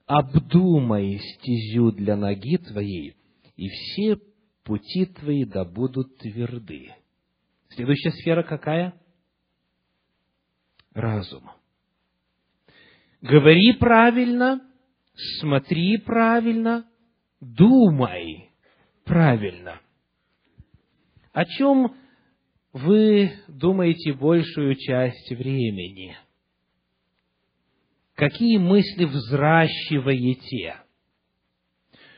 «Обдумай 0.07 1.19
стезю 1.19 1.93
для 1.93 2.17
ноги 2.17 2.59
твоей, 2.59 3.17
и 3.57 3.69
все 3.69 4.19
пути 4.63 5.07
твои 5.07 5.45
да 5.45 5.65
будут 5.65 6.19
тверды». 6.19 6.93
Следующая 7.71 8.13
сфера 8.13 8.43
какая? 8.43 8.95
Разум. 10.93 11.51
Говори 13.21 13.73
правильно, 13.73 14.61
смотри 15.41 15.97
правильно, 15.97 16.87
думай 17.41 18.51
правильно. 19.05 19.81
О 21.33 21.45
чем 21.47 21.97
вы 22.73 23.33
думаете 23.49 24.13
большую 24.13 24.77
часть 24.77 25.31
времени? 25.31 26.17
Какие 28.15 28.59
мысли 28.59 29.05
взращиваете? 29.05 30.77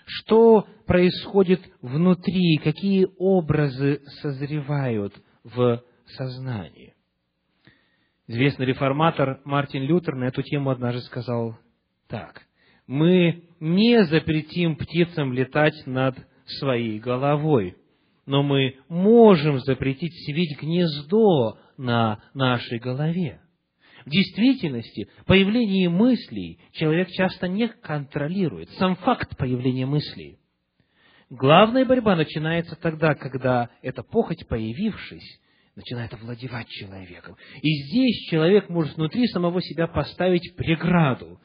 Что 0.05 0.67
происходит 0.87 1.63
внутри? 1.81 2.59
Какие 2.59 3.09
образы 3.19 4.03
созревают 4.21 5.15
в 5.43 5.83
сознании? 6.07 6.95
Известный 8.29 8.67
реформатор 8.67 9.41
Мартин 9.45 9.83
Лютер 9.83 10.17
на 10.17 10.25
эту 10.25 10.43
тему 10.43 10.71
однажды 10.71 11.01
сказал 11.03 11.57
так. 12.09 12.43
Мы 12.87 13.45
не 13.59 14.05
запретим 14.05 14.77
птицам 14.77 15.33
летать 15.33 15.87
над 15.87 16.17
своей 16.47 16.99
головой, 16.99 17.77
но 18.27 18.43
мы 18.43 18.77
можем 18.89 19.61
запретить 19.61 20.13
свить 20.25 20.61
гнездо 20.61 21.59
на 21.79 22.21
нашей 22.35 22.79
голове. 22.79 23.41
В 24.07 24.11
действительности, 24.11 25.09
появление 25.27 25.89
мыслей 25.89 26.61
человек 26.71 27.09
часто 27.09 27.49
не 27.49 27.67
контролирует. 27.67 28.71
Сам 28.79 28.95
факт 28.95 29.37
появления 29.37 29.85
мыслей. 29.85 30.39
Главная 31.29 31.85
борьба 31.85 32.15
начинается 32.15 32.77
тогда, 32.77 33.17
когда 33.17 33.69
эта 33.83 34.05
похоть, 34.05 34.47
появившись, 34.47 35.41
начинает 35.75 36.15
овладевать 36.15 36.69
человеком. 36.69 37.37
И 37.61 37.83
здесь 37.83 38.29
человек 38.31 38.69
может 38.69 38.97
внутри 38.97 39.27
самого 39.27 39.61
себя 39.61 39.89
поставить 39.89 40.55
преграду 40.55 41.41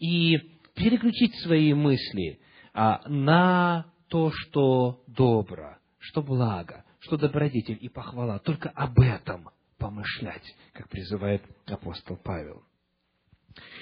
и 0.00 0.36
переключить 0.74 1.36
свои 1.44 1.72
мысли 1.74 2.40
а, 2.74 3.08
на 3.08 3.86
то, 4.08 4.32
что 4.32 5.04
добро, 5.06 5.78
что 5.98 6.22
благо, 6.24 6.84
что 6.98 7.16
добродетель 7.16 7.78
и 7.80 7.88
похвала. 7.88 8.40
Только 8.40 8.68
об 8.70 8.98
этом 8.98 9.50
помышлять, 9.80 10.44
как 10.72 10.88
призывает 10.88 11.42
апостол 11.66 12.16
Павел. 12.16 12.62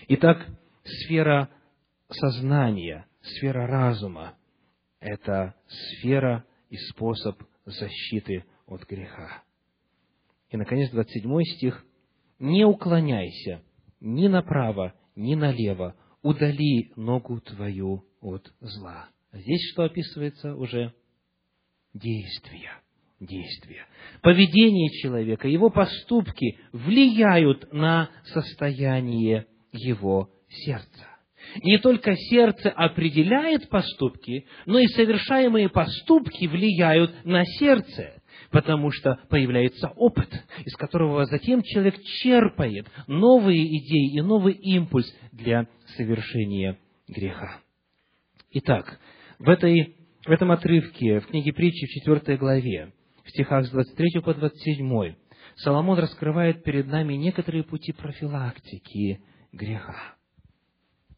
Итак, 0.09 0.47
сфера 0.85 1.51
сознания, 2.09 3.07
сфера 3.21 3.67
разума– 3.67 4.35
это 5.01 5.55
сфера 5.67 6.47
и 6.71 6.77
способ 6.77 7.43
защиты 7.67 8.47
от 8.67 8.87
греха. 8.87 9.43
И, 10.49 10.57
наконец, 10.57 10.91
27 10.91 11.43
стих. 11.57 11.85
«Не 12.39 12.65
уклоняйся 12.65 13.63
ни 14.01 14.29
направо, 14.29 14.95
ни 15.17 15.35
налево, 15.35 15.95
удали 16.23 16.93
ногу 16.97 17.41
твою 17.41 18.05
от 18.21 18.53
зла. 18.61 19.09
Здесь 19.33 19.71
что 19.73 19.85
описывается 19.85 20.55
уже? 20.55 20.95
Действия. 21.93 22.81
Действия. 23.21 23.87
Поведение 24.23 24.91
человека, 25.01 25.49
его 25.49 25.71
поступки 25.71 26.59
влияют 26.73 27.73
на 27.73 28.11
состояние 28.25 29.47
его 29.73 30.31
сердца. 30.49 31.09
Не 31.63 31.79
только 31.79 32.15
сердце 32.15 32.71
определяет 32.71 33.69
поступки, 33.69 34.47
но 34.67 34.79
и 34.79 34.87
совершаемые 34.87 35.69
поступки 35.69 36.47
влияют 36.47 37.25
на 37.25 37.45
сердце 37.45 38.19
потому 38.51 38.91
что 38.91 39.19
появляется 39.29 39.89
опыт, 39.97 40.29
из 40.65 40.75
которого 40.77 41.25
затем 41.27 41.63
человек 41.63 42.01
черпает 42.03 42.87
новые 43.07 43.63
идеи 43.79 44.17
и 44.17 44.21
новый 44.21 44.55
импульс 44.55 45.13
для 45.33 45.67
совершения 45.97 46.79
греха. 47.09 47.61
Итак, 48.53 48.99
в, 49.39 49.49
этой, 49.49 49.97
в 50.25 50.31
этом 50.31 50.51
отрывке, 50.51 51.21
в 51.21 51.27
книге 51.27 51.53
притчи 51.53 51.87
в 51.87 52.05
4 52.05 52.37
главе, 52.39 52.93
в 53.29 53.31
стихах 53.31 53.67
с 53.67 53.71
23 53.71 54.23
по 54.23 54.33
27, 54.33 55.15
Соломон 55.57 55.99
раскрывает 55.99 56.65
перед 56.65 56.87
нами 56.87 57.13
некоторые 57.15 57.63
пути 57.63 57.93
профилактики 57.93 59.21
греха. 59.53 60.17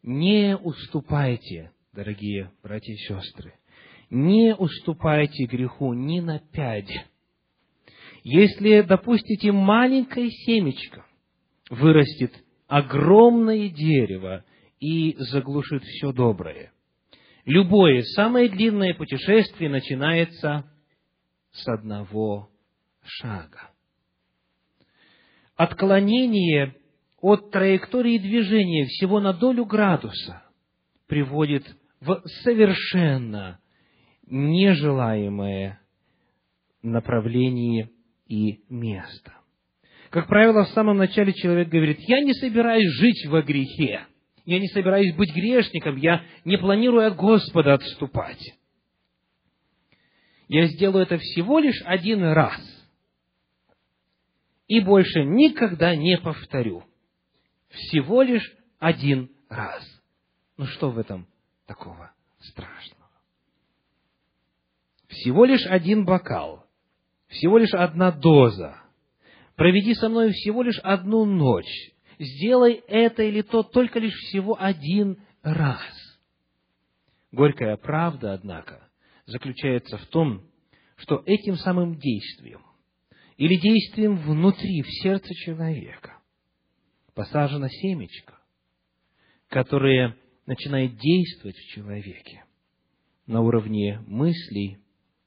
Не 0.02 0.56
уступайте, 0.56 1.70
дорогие 1.92 2.50
братья 2.64 2.92
и 2.92 2.96
сестры, 2.96 3.54
не 4.10 4.56
уступайте 4.56 5.44
греху 5.44 5.92
ни 5.92 6.18
на 6.18 6.40
пять. 6.40 6.90
Если 8.24 8.80
допустите 8.80 9.52
маленькое 9.52 10.30
семечко, 10.30 11.06
вырастет 11.70 12.32
огромное 12.66 13.68
дерево 13.68 14.44
и 14.80 15.14
заглушит 15.16 15.84
все 15.84 16.12
доброе. 16.12 16.72
Любое 17.44 18.02
самое 18.02 18.48
длинное 18.48 18.94
путешествие 18.94 19.70
начинается 19.70 20.64
с 21.52 21.68
одного 21.68 22.50
шага. 23.02 23.70
Отклонение 25.56 26.74
от 27.20 27.50
траектории 27.50 28.18
движения 28.18 28.86
всего 28.86 29.20
на 29.20 29.32
долю 29.32 29.64
градуса 29.66 30.42
приводит 31.06 31.66
в 32.00 32.22
совершенно 32.42 33.60
нежелаемое 34.26 35.80
направление 36.82 37.90
и 38.26 38.60
место. 38.70 39.34
Как 40.10 40.26
правило, 40.28 40.64
в 40.64 40.70
самом 40.70 40.96
начале 40.96 41.32
человек 41.32 41.68
говорит, 41.68 41.98
я 42.00 42.20
не 42.20 42.32
собираюсь 42.34 42.90
жить 42.94 43.26
во 43.26 43.42
грехе, 43.42 44.06
я 44.44 44.58
не 44.58 44.66
собираюсь 44.68 45.14
быть 45.14 45.34
грешником, 45.34 45.96
я 45.96 46.24
не 46.44 46.56
планирую 46.56 47.06
от 47.06 47.16
Господа 47.16 47.74
отступать. 47.74 48.40
Я 50.50 50.66
сделаю 50.66 51.04
это 51.04 51.16
всего 51.18 51.60
лишь 51.60 51.80
один 51.84 52.22
раз. 52.24 52.60
И 54.66 54.80
больше 54.80 55.24
никогда 55.24 55.94
не 55.94 56.18
повторю. 56.18 56.84
Всего 57.68 58.22
лишь 58.22 58.52
один 58.78 59.30
раз. 59.48 59.82
Ну 60.56 60.66
что 60.66 60.90
в 60.90 60.98
этом 60.98 61.26
такого 61.66 62.12
страшного? 62.40 63.08
Всего 65.06 65.44
лишь 65.44 65.64
один 65.66 66.04
бокал 66.04 66.66
всего 67.30 67.58
лишь 67.58 67.72
одна 67.72 68.10
доза. 68.10 68.76
Проведи 69.56 69.94
со 69.94 70.08
мной 70.08 70.32
всего 70.32 70.62
лишь 70.62 70.78
одну 70.80 71.24
ночь. 71.24 71.92
Сделай 72.18 72.82
это 72.88 73.22
или 73.22 73.42
то 73.42 73.62
только 73.62 73.98
лишь 73.98 74.14
всего 74.14 74.56
один 74.60 75.22
раз. 75.42 75.80
Горькая 77.32 77.76
правда, 77.76 78.34
однако, 78.34 78.89
заключается 79.30 79.96
в 79.96 80.06
том, 80.06 80.42
что 80.96 81.22
этим 81.24 81.56
самым 81.56 81.98
действием 81.98 82.62
или 83.36 83.56
действием 83.56 84.16
внутри, 84.16 84.82
в 84.82 84.90
сердце 85.02 85.32
человека, 85.34 86.18
посажено 87.14 87.68
семечко, 87.68 88.38
которое 89.48 90.16
начинает 90.46 90.96
действовать 90.98 91.56
в 91.56 91.66
человеке 91.74 92.44
на 93.26 93.40
уровне 93.40 94.02
мыслей 94.06 94.78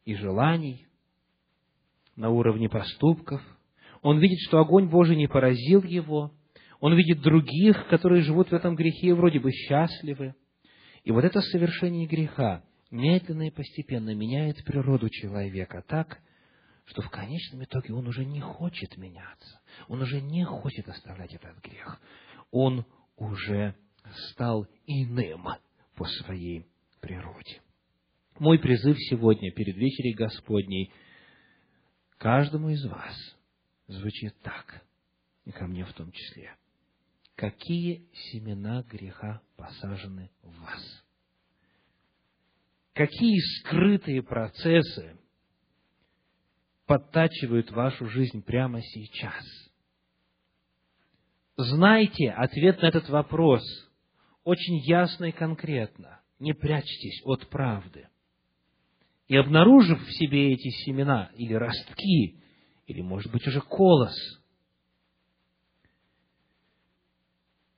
и 0.06 0.16
желаний, 0.16 0.86
на 2.16 2.30
уровне 2.30 2.70
поступков. 2.70 3.41
Он 4.01 4.20
видит, 4.20 4.39
что 4.47 4.60
огонь 4.60 4.89
Божий 4.89 5.16
не 5.16 5.28
поразил 5.28 5.84
его. 5.84 6.32
Он 6.80 6.95
видит 6.95 7.22
других, 7.22 7.88
которые 7.88 8.22
живут 8.22 8.49
в 8.49 8.54
этом 8.54 8.76
грехе 8.76 9.08
и 9.08 9.14
вроде 9.14 9.39
бы 9.39 9.51
счастливы. 9.51 10.36
И 11.04 11.12
вот 11.12 11.24
это 11.24 11.41
совершение 11.41 12.06
греха 12.06 12.64
медленно 12.94 13.48
и 13.48 13.52
постепенно 13.52 14.16
меняет 14.16 14.64
природу 14.64 15.10
человека 15.10 15.84
так, 15.88 16.20
что 16.86 17.02
в 17.02 17.10
конечном 17.10 17.64
итоге 17.64 17.94
он 17.94 18.08
уже 18.08 18.26
не 18.26 18.39
хочет 18.39 18.98
меняться. 18.98 19.60
Он 19.88 20.02
уже 20.02 20.22
не 20.22 20.46
хочет 20.46 20.88
оставлять 20.88 21.34
этот 21.34 21.62
грех. 21.62 22.00
Он 22.52 22.86
уже 23.18 23.76
стал 24.30 24.68
иным 24.86 25.48
по 25.96 26.06
своей 26.06 26.66
природе. 27.02 27.62
Мой 28.39 28.60
призыв 28.60 28.98
сегодня 29.10 29.52
перед 29.52 29.76
вечерей 29.76 30.14
Господней– 30.14 30.91
каждому 32.24 32.70
из 32.70 32.86
вас 32.86 33.36
звучит 33.88 34.34
так, 34.44 34.82
и 35.44 35.52
ко 35.52 35.68
мне 35.68 35.84
в 35.84 35.91
том 35.91 36.10
числе. 36.10 36.56
Какие 37.36 38.08
семена 38.14 38.82
греха 38.84 39.41
посажены 39.58 40.32
в 40.41 40.62
вас? 40.62 41.03
Какие 42.94 43.39
скрытые 43.60 44.22
процессы 44.22 45.18
подтачивают 46.86 47.72
вашу 47.72 48.08
жизнь 48.08 48.44
прямо 48.44 48.82
сейчас? 48.82 49.44
Знайте 51.58 52.30
ответ 52.32 52.82
на 52.82 52.88
этот 52.88 53.10
вопрос 53.10 53.64
очень 54.44 54.80
ясно 54.86 55.26
и 55.26 55.32
конкретно. 55.32 56.22
Не 56.39 56.54
прячьтесь 56.54 57.22
от 57.26 57.48
правды 57.50 58.08
и 59.28 59.36
обнаружив 59.36 60.00
в 60.06 60.12
себе 60.14 60.54
эти 60.54 60.70
семена 60.86 61.32
или 61.36 61.54
ростки, 61.54 62.39
или, 62.86 63.02
может 63.02 63.32
быть, 63.32 63.48
уже 63.48 63.62
колос, 63.62 64.16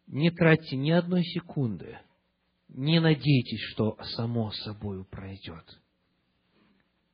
не 0.07 0.31
тратьте 0.31 0.75
ни 0.75 0.91
одной 0.91 1.23
секунды, 1.23 1.99
не 2.75 2.99
надейтесь, 2.99 3.61
что 3.71 3.97
само 4.15 4.51
собою 4.51 5.05
пройдет. 5.05 5.63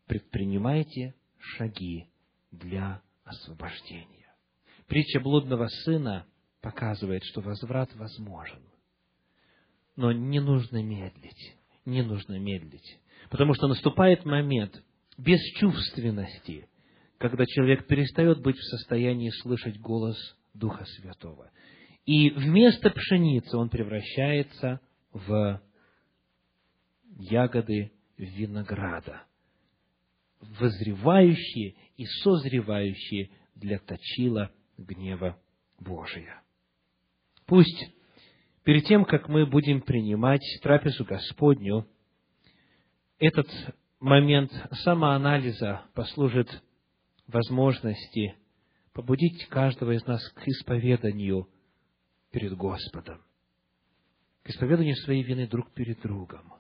Предпринимайте 0.08 1.14
шаги 1.38 2.08
для 2.52 3.02
освобождения. 3.24 4.34
Притча 4.88 5.20
блудного 5.20 5.68
сына 5.68 6.26
показывает, 6.62 7.24
что 7.26 7.42
возврат 7.42 7.96
возможен. 7.96 8.62
Но 9.96 10.12
не 10.12 10.40
нужно 10.40 10.82
медлить, 10.82 11.56
не 11.86 12.02
нужно 12.02 12.40
медлить. 12.40 13.00
Потому 13.30 13.54
что 13.54 13.68
наступает 13.68 14.26
момент 14.26 14.84
бесчувственности, 15.18 16.68
когда 17.20 17.46
человек 17.46 17.86
перестает 17.86 18.42
быть 18.42 18.58
в 18.58 18.64
состоянии 18.64 19.30
слышать 19.30 19.80
голос 19.80 20.18
Духа 20.56 20.86
Святого. 20.86 21.52
И 22.06 22.32
вместо 22.32 22.90
пшеницы 22.90 23.56
он 23.56 23.70
превращается 23.70 24.82
в 25.12 25.62
ягоды 27.18 27.92
винограда, 28.18 29.24
возревающие 30.40 31.76
и 31.98 32.06
созревающие 32.06 33.30
для 33.56 33.80
точила 33.80 34.52
гнева 34.78 35.40
Божия. 35.80 36.42
Пусть 37.46 37.92
перед 38.64 38.86
тем, 38.86 39.06
как 39.06 39.28
мы 39.28 39.46
будем 39.46 39.82
принимать 39.82 40.44
трапезу 40.62 41.06
Господню, 41.06 41.88
этот 43.20 43.48
момент 44.00 44.52
самоанализа 44.84 45.86
послужит 45.94 46.64
возможности 47.28 48.36
побудить 48.94 49.48
каждого 49.48 49.92
из 49.92 50.06
нас 50.06 50.28
к 50.30 50.48
исповеданию 50.48 51.48
перед 52.32 52.56
Господом, 52.56 53.22
к 54.44 54.50
исповеданию 54.50 54.96
своей 54.98 55.24
вины 55.24 55.48
друг 55.48 55.72
перед 55.74 56.02
другом, 56.02 56.54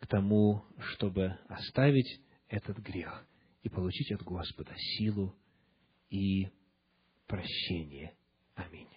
к 0.00 0.06
тому, 0.06 0.64
чтобы 0.78 1.38
оставить 1.48 2.20
этот 2.48 2.78
грех 2.78 3.26
и 3.62 3.68
получить 3.68 4.12
от 4.12 4.22
Господа 4.22 4.74
силу 4.76 5.34
и 6.10 6.48
прощение. 7.26 8.14
Аминь. 8.54 8.88